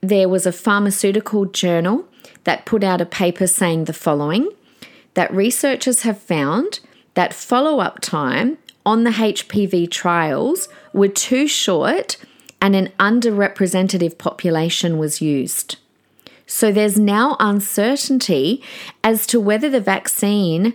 there 0.00 0.28
was 0.28 0.46
a 0.46 0.52
pharmaceutical 0.52 1.44
journal 1.44 2.06
that 2.44 2.64
put 2.64 2.84
out 2.84 3.00
a 3.00 3.06
paper 3.06 3.46
saying 3.46 3.84
the 3.84 3.92
following 3.92 4.48
that 5.14 5.32
researchers 5.32 6.02
have 6.02 6.20
found 6.20 6.80
that 7.14 7.32
follow 7.32 7.80
up 7.80 8.00
time 8.00 8.58
on 8.84 9.04
the 9.04 9.10
HPV 9.10 9.90
trials 9.90 10.68
were 10.92 11.08
too 11.08 11.48
short 11.48 12.16
and 12.60 12.74
an 12.74 12.92
underrepresentative 12.98 14.18
population 14.18 14.98
was 14.98 15.20
used. 15.20 15.76
So 16.46 16.70
there's 16.70 16.98
now 16.98 17.36
uncertainty 17.40 18.62
as 19.02 19.26
to 19.28 19.40
whether 19.40 19.68
the 19.68 19.80
vaccine 19.80 20.74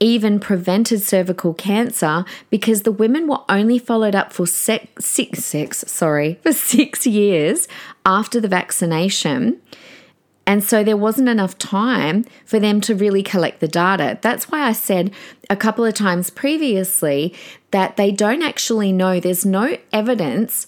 even 0.00 0.40
prevented 0.40 1.00
cervical 1.00 1.54
cancer 1.54 2.24
because 2.50 2.82
the 2.82 2.92
women 2.92 3.28
were 3.28 3.40
only 3.48 3.78
followed 3.78 4.14
up 4.14 4.32
for 4.32 4.46
six, 4.46 5.04
six, 5.04 5.44
six 5.44 5.84
sorry, 5.86 6.34
for 6.42 6.52
six 6.52 7.06
years 7.06 7.68
after 8.04 8.40
the 8.40 8.48
vaccination. 8.48 9.60
And 10.46 10.62
so 10.62 10.84
there 10.84 10.96
wasn't 10.96 11.30
enough 11.30 11.56
time 11.56 12.26
for 12.44 12.60
them 12.60 12.82
to 12.82 12.94
really 12.94 13.22
collect 13.22 13.60
the 13.60 13.68
data. 13.68 14.18
That's 14.20 14.50
why 14.50 14.60
I 14.60 14.72
said 14.72 15.10
a 15.48 15.56
couple 15.56 15.86
of 15.86 15.94
times 15.94 16.28
previously 16.28 17.32
that 17.70 17.96
they 17.96 18.10
don't 18.10 18.42
actually 18.42 18.92
know, 18.92 19.20
there's 19.20 19.46
no 19.46 19.78
evidence 19.90 20.66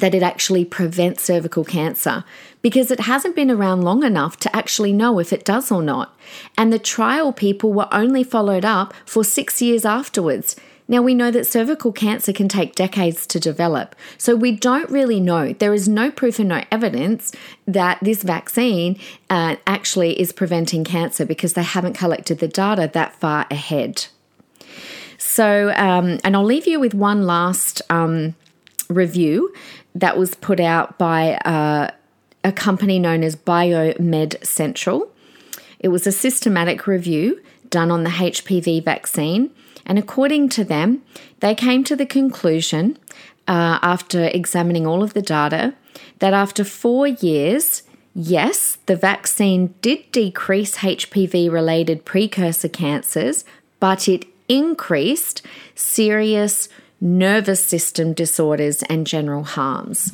that 0.00 0.14
it 0.14 0.22
actually 0.22 0.64
prevents 0.64 1.22
cervical 1.22 1.64
cancer 1.64 2.24
because 2.62 2.90
it 2.90 3.00
hasn't 3.00 3.36
been 3.36 3.50
around 3.50 3.82
long 3.82 4.02
enough 4.02 4.38
to 4.38 4.56
actually 4.56 4.92
know 4.92 5.18
if 5.18 5.32
it 5.32 5.44
does 5.44 5.70
or 5.70 5.82
not. 5.82 6.16
And 6.56 6.72
the 6.72 6.78
trial 6.78 7.32
people 7.32 7.72
were 7.72 7.88
only 7.92 8.24
followed 8.24 8.64
up 8.64 8.94
for 9.04 9.24
six 9.24 9.60
years 9.60 9.84
afterwards. 9.84 10.56
Now, 10.86 11.00
we 11.00 11.14
know 11.14 11.30
that 11.30 11.46
cervical 11.46 11.92
cancer 11.92 12.32
can 12.32 12.46
take 12.46 12.74
decades 12.74 13.26
to 13.28 13.40
develop. 13.40 13.96
So, 14.18 14.36
we 14.36 14.52
don't 14.52 14.90
really 14.90 15.18
know. 15.18 15.54
There 15.54 15.72
is 15.72 15.88
no 15.88 16.10
proof 16.10 16.38
and 16.38 16.50
no 16.50 16.62
evidence 16.70 17.32
that 17.66 17.98
this 18.02 18.22
vaccine 18.22 18.98
uh, 19.30 19.56
actually 19.66 20.20
is 20.20 20.30
preventing 20.30 20.84
cancer 20.84 21.24
because 21.24 21.54
they 21.54 21.62
haven't 21.62 21.94
collected 21.94 22.38
the 22.38 22.48
data 22.48 22.90
that 22.92 23.14
far 23.14 23.46
ahead. 23.50 24.06
So, 25.16 25.72
um, 25.76 26.18
and 26.22 26.36
I'll 26.36 26.44
leave 26.44 26.66
you 26.66 26.78
with 26.78 26.92
one 26.92 27.24
last 27.26 27.80
um, 27.88 28.34
review 28.90 29.54
that 29.94 30.16
was 30.18 30.34
put 30.34 30.60
out 30.60 30.98
by 30.98 31.34
uh, 31.44 31.90
a 32.42 32.52
company 32.52 32.98
known 32.98 33.22
as 33.22 33.36
Biomed 33.36 34.44
Central. 34.44 35.10
It 35.78 35.88
was 35.88 36.06
a 36.06 36.12
systematic 36.12 36.86
review 36.86 37.40
done 37.70 37.90
on 37.90 38.04
the 38.04 38.10
HPV 38.10 38.84
vaccine, 38.84 39.50
and 39.86 39.98
according 39.98 40.48
to 40.50 40.64
them, 40.64 41.02
they 41.40 41.54
came 41.54 41.84
to 41.84 41.96
the 41.96 42.06
conclusion 42.06 42.98
uh, 43.46 43.78
after 43.82 44.24
examining 44.26 44.86
all 44.86 45.02
of 45.02 45.14
the 45.14 45.22
data 45.22 45.74
that 46.18 46.32
after 46.32 46.64
four 46.64 47.06
years, 47.06 47.82
yes, 48.14 48.78
the 48.86 48.96
vaccine 48.96 49.74
did 49.80 50.10
decrease 50.12 50.78
HPV 50.78 51.50
related 51.50 52.04
precursor 52.04 52.68
cancers, 52.68 53.44
but 53.80 54.08
it 54.08 54.26
increased 54.48 55.42
serious 55.74 56.68
nervous 57.04 57.62
system 57.64 58.14
disorders, 58.14 58.82
and 58.84 59.06
general 59.06 59.44
harms. 59.44 60.10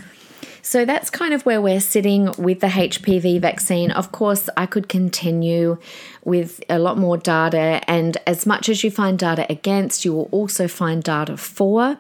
So 0.63 0.85
that's 0.85 1.09
kind 1.09 1.33
of 1.33 1.47
where 1.47 1.63
we're 1.63 1.81
sitting 1.81 2.33
with 2.37 2.61
the 2.61 2.67
HPV 2.67 3.41
vaccine. 3.41 3.91
Of 3.91 4.13
course, 4.13 4.51
I 4.57 4.67
could 4.67 4.89
continue 4.89 5.79
with 6.25 6.63
a 6.69 6.79
lot 6.79 6.99
more 6.99 7.17
data, 7.17 7.81
and 7.89 8.19
as 8.27 8.45
much 8.45 8.69
as 8.69 8.85
you 8.85 8.91
find 8.91 9.19
data 9.19 9.47
against, 9.49 10.05
you 10.05 10.13
will 10.13 10.29
also 10.31 10.69
find 10.69 11.03
data 11.03 11.39
for. 11.39 11.99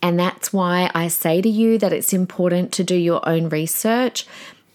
And 0.00 0.20
that's 0.20 0.52
why 0.52 0.90
I 0.94 1.08
say 1.08 1.42
to 1.42 1.48
you 1.48 1.78
that 1.78 1.92
it's 1.92 2.12
important 2.12 2.72
to 2.74 2.84
do 2.84 2.94
your 2.94 3.28
own 3.28 3.48
research. 3.48 4.26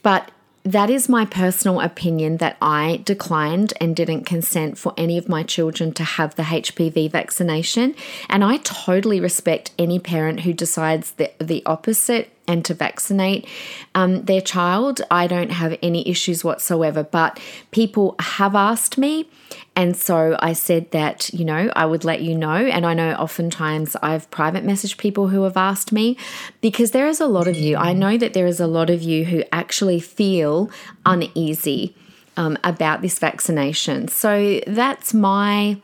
But 0.02 0.30
that 0.64 0.90
is 0.90 1.10
my 1.10 1.26
personal 1.26 1.82
opinion 1.82 2.38
that 2.38 2.56
I 2.62 3.02
declined 3.04 3.74
and 3.82 3.96
didn't 3.96 4.24
consent 4.24 4.78
for 4.78 4.94
any 4.98 5.18
of 5.18 5.28
my 5.28 5.44
children 5.44 5.92
to 5.94 6.04
have 6.04 6.36
the 6.36 6.44
HPV 6.44 7.12
vaccination. 7.12 7.96
And 8.30 8.44
I 8.44 8.58
totally 8.58 9.20
respect 9.20 9.72
any 9.78 10.00
parent 10.00 10.42
who 10.42 10.54
decides 10.54 11.12
the, 11.12 11.32
the 11.40 11.64
opposite 11.66 12.33
and 12.48 12.66
to 12.66 12.74
vaccinate 12.74 13.48
um, 13.96 14.24
their 14.24 14.42
child. 14.42 15.02
I 15.10 15.28
don't 15.28 15.52
have 15.52 15.78
any 15.82 16.08
issues 16.08 16.44
whatsoever, 16.44 17.04
but 17.04 17.40
people 17.72 18.16
have 18.20 18.56
asked 18.56 18.98
me. 18.98 19.30
And 19.76 19.96
so 19.96 20.36
I 20.40 20.54
said 20.54 20.92
that, 20.92 21.34
you 21.34 21.46
know, 21.46 21.72
I 21.76 21.86
would 21.86 22.04
let 22.04 22.22
you 22.22 22.36
know. 22.36 22.56
And 22.56 22.86
I 22.86 22.94
know 22.94 23.14
oftentimes 23.14 23.96
I've 24.02 24.30
private 24.30 24.66
messaged 24.66 24.98
people 24.98 25.30
who 25.30 25.44
have 25.44 25.58
asked 25.58 25.92
me 25.92 26.18
because 26.62 26.92
there 26.92 27.08
is 27.08 27.20
a 27.20 27.28
lot 27.28 27.48
of 27.48 27.56
you. 27.56 27.78
I 27.78 27.94
know 27.94 28.18
that 28.18 28.34
there 28.34 28.48
is 28.48 28.60
a 28.60 28.68
lot 28.68 28.90
of 28.90 29.02
you 29.02 29.26
who 29.26 29.44
actually 29.52 30.00
feel 30.00 30.70
uneasy 31.06 31.96
um, 32.36 32.58
about 32.64 33.02
this 33.02 33.20
vaccination. 33.20 34.08
So 34.08 34.60
that's 34.68 35.14
my 35.14 35.82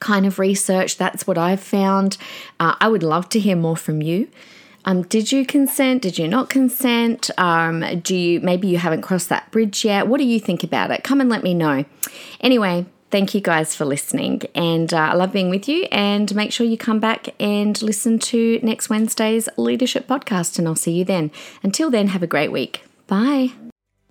kind 0.00 0.26
of 0.26 0.38
research. 0.38 0.96
That's 0.96 1.26
what 1.26 1.38
I've 1.38 1.60
found. 1.60 2.18
Uh, 2.60 2.74
I 2.80 2.88
would 2.88 3.02
love 3.02 3.28
to 3.30 3.40
hear 3.40 3.56
more 3.56 3.76
from 3.76 4.02
you. 4.02 4.28
Um, 4.88 5.02
did 5.02 5.30
you 5.30 5.44
consent? 5.44 6.00
Did 6.00 6.18
you 6.18 6.26
not 6.26 6.48
consent? 6.48 7.30
Um, 7.36 7.84
do 8.00 8.16
you 8.16 8.40
maybe 8.40 8.68
you 8.68 8.78
haven't 8.78 9.02
crossed 9.02 9.28
that 9.28 9.50
bridge 9.50 9.84
yet? 9.84 10.08
What 10.08 10.16
do 10.16 10.24
you 10.24 10.40
think 10.40 10.64
about 10.64 10.90
it? 10.90 11.04
Come 11.04 11.20
and 11.20 11.28
let 11.28 11.42
me 11.42 11.52
know. 11.52 11.84
Anyway, 12.40 12.86
thank 13.10 13.34
you 13.34 13.42
guys 13.42 13.74
for 13.74 13.84
listening, 13.84 14.44
and 14.54 14.94
uh, 14.94 14.96
I 14.96 15.12
love 15.12 15.30
being 15.30 15.50
with 15.50 15.68
you. 15.68 15.86
And 15.92 16.34
make 16.34 16.52
sure 16.52 16.66
you 16.66 16.78
come 16.78 17.00
back 17.00 17.34
and 17.38 17.82
listen 17.82 18.18
to 18.30 18.60
next 18.62 18.88
Wednesday's 18.88 19.46
leadership 19.58 20.06
podcast, 20.06 20.58
and 20.58 20.66
I'll 20.66 20.74
see 20.74 20.92
you 20.92 21.04
then. 21.04 21.32
Until 21.62 21.90
then, 21.90 22.08
have 22.08 22.22
a 22.22 22.26
great 22.26 22.50
week. 22.50 22.82
Bye. 23.06 23.50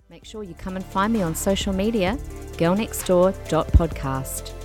Make 0.08 0.24
sure 0.24 0.44
you 0.44 0.54
come 0.54 0.76
and 0.76 0.84
find 0.84 1.12
me 1.12 1.22
on 1.22 1.34
social 1.34 1.72
media, 1.72 2.16
girlnextdoor.podcast. 2.52 4.57